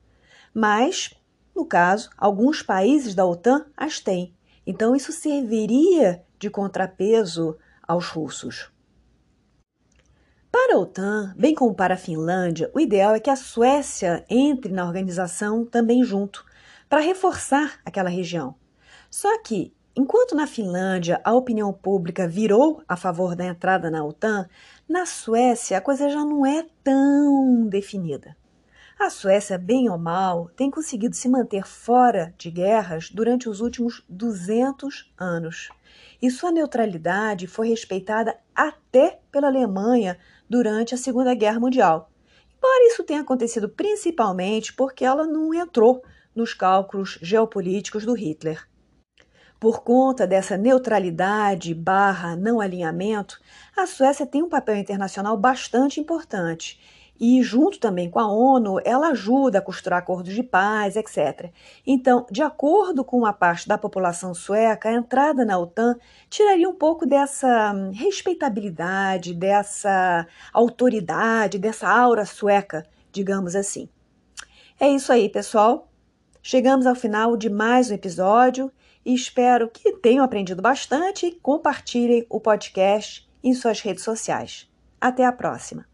Mas, 0.54 1.14
no 1.54 1.64
caso, 1.64 2.10
alguns 2.16 2.62
países 2.62 3.14
da 3.14 3.24
OTAN 3.24 3.66
as 3.76 4.00
têm. 4.00 4.34
Então, 4.66 4.94
isso 4.94 5.12
serviria 5.12 6.24
de 6.38 6.48
contrapeso 6.50 7.56
aos 7.86 8.08
russos. 8.08 8.70
Para 10.50 10.76
a 10.76 10.78
OTAN, 10.78 11.34
bem 11.36 11.54
como 11.54 11.74
para 11.74 11.94
a 11.94 11.98
Finlândia, 11.98 12.70
o 12.74 12.80
ideal 12.80 13.14
é 13.14 13.20
que 13.20 13.28
a 13.28 13.36
Suécia 13.36 14.24
entre 14.30 14.72
na 14.72 14.86
organização 14.86 15.64
também 15.64 16.02
junto, 16.02 16.44
para 16.88 17.00
reforçar 17.00 17.80
aquela 17.84 18.08
região. 18.08 18.54
Só 19.10 19.42
que, 19.42 19.74
enquanto 19.94 20.34
na 20.34 20.46
Finlândia 20.46 21.20
a 21.22 21.34
opinião 21.34 21.70
pública 21.70 22.26
virou 22.26 22.82
a 22.88 22.96
favor 22.96 23.36
da 23.36 23.44
entrada 23.44 23.90
na 23.90 24.02
OTAN, 24.02 24.48
na 24.88 25.04
Suécia 25.04 25.76
a 25.76 25.82
coisa 25.82 26.08
já 26.08 26.24
não 26.24 26.46
é 26.46 26.66
tão 26.82 27.66
definida. 27.66 28.34
A 28.98 29.10
Suécia, 29.10 29.56
bem 29.56 29.88
ou 29.88 29.96
mal, 29.96 30.50
tem 30.56 30.68
conseguido 30.72 31.14
se 31.14 31.28
manter 31.28 31.64
fora 31.64 32.34
de 32.36 32.50
guerras 32.50 33.10
durante 33.10 33.48
os 33.48 33.60
últimos 33.60 34.04
200 34.08 35.14
anos. 35.16 35.68
E 36.20 36.28
sua 36.32 36.50
neutralidade 36.50 37.46
foi 37.46 37.68
respeitada 37.68 38.36
até 38.52 39.20
pela 39.30 39.46
Alemanha 39.46 40.18
durante 40.50 40.96
a 40.96 40.98
Segunda 40.98 41.32
Guerra 41.32 41.60
Mundial. 41.60 42.10
Embora 42.56 42.88
isso 42.88 43.04
tenha 43.04 43.20
acontecido 43.20 43.68
principalmente 43.68 44.72
porque 44.72 45.04
ela 45.04 45.28
não 45.28 45.54
entrou 45.54 46.02
nos 46.34 46.52
cálculos 46.52 47.20
geopolíticos 47.22 48.04
do 48.04 48.14
Hitler. 48.14 48.66
Por 49.60 49.84
conta 49.84 50.26
dessa 50.26 50.56
neutralidade 50.56 51.72
barra 51.72 52.34
não 52.34 52.60
alinhamento, 52.60 53.38
a 53.76 53.86
Suécia 53.86 54.26
tem 54.26 54.42
um 54.42 54.48
papel 54.48 54.76
internacional 54.76 55.36
bastante 55.36 56.00
importante 56.00 56.97
e, 57.20 57.42
junto 57.42 57.78
também 57.78 58.10
com 58.10 58.18
a 58.18 58.30
ONU, 58.30 58.80
ela 58.84 59.08
ajuda 59.08 59.58
a 59.58 59.62
costurar 59.62 59.98
acordos 59.98 60.34
de 60.34 60.42
paz, 60.42 60.96
etc. 60.96 61.50
Então, 61.86 62.26
de 62.30 62.42
acordo 62.42 63.04
com 63.04 63.18
uma 63.18 63.32
parte 63.32 63.66
da 63.66 63.76
população 63.76 64.34
sueca, 64.34 64.88
a 64.88 64.94
entrada 64.94 65.44
na 65.44 65.58
OTAN 65.58 65.96
tiraria 66.30 66.68
um 66.68 66.74
pouco 66.74 67.06
dessa 67.06 67.72
hum, 67.72 67.90
respeitabilidade, 67.92 69.34
dessa 69.34 70.26
autoridade, 70.52 71.58
dessa 71.58 71.88
aura 71.88 72.24
sueca, 72.24 72.86
digamos 73.10 73.56
assim. 73.56 73.88
É 74.78 74.88
isso 74.88 75.12
aí, 75.12 75.28
pessoal. 75.28 75.88
Chegamos 76.40 76.86
ao 76.86 76.94
final 76.94 77.36
de 77.36 77.50
mais 77.50 77.90
um 77.90 77.94
episódio 77.94 78.70
e 79.04 79.12
espero 79.12 79.68
que 79.68 79.92
tenham 79.94 80.24
aprendido 80.24 80.62
bastante 80.62 81.26
e 81.26 81.32
compartilhem 81.32 82.24
o 82.30 82.38
podcast 82.38 83.28
em 83.42 83.54
suas 83.54 83.80
redes 83.80 84.04
sociais. 84.04 84.70
Até 85.00 85.24
a 85.24 85.32
próxima! 85.32 85.87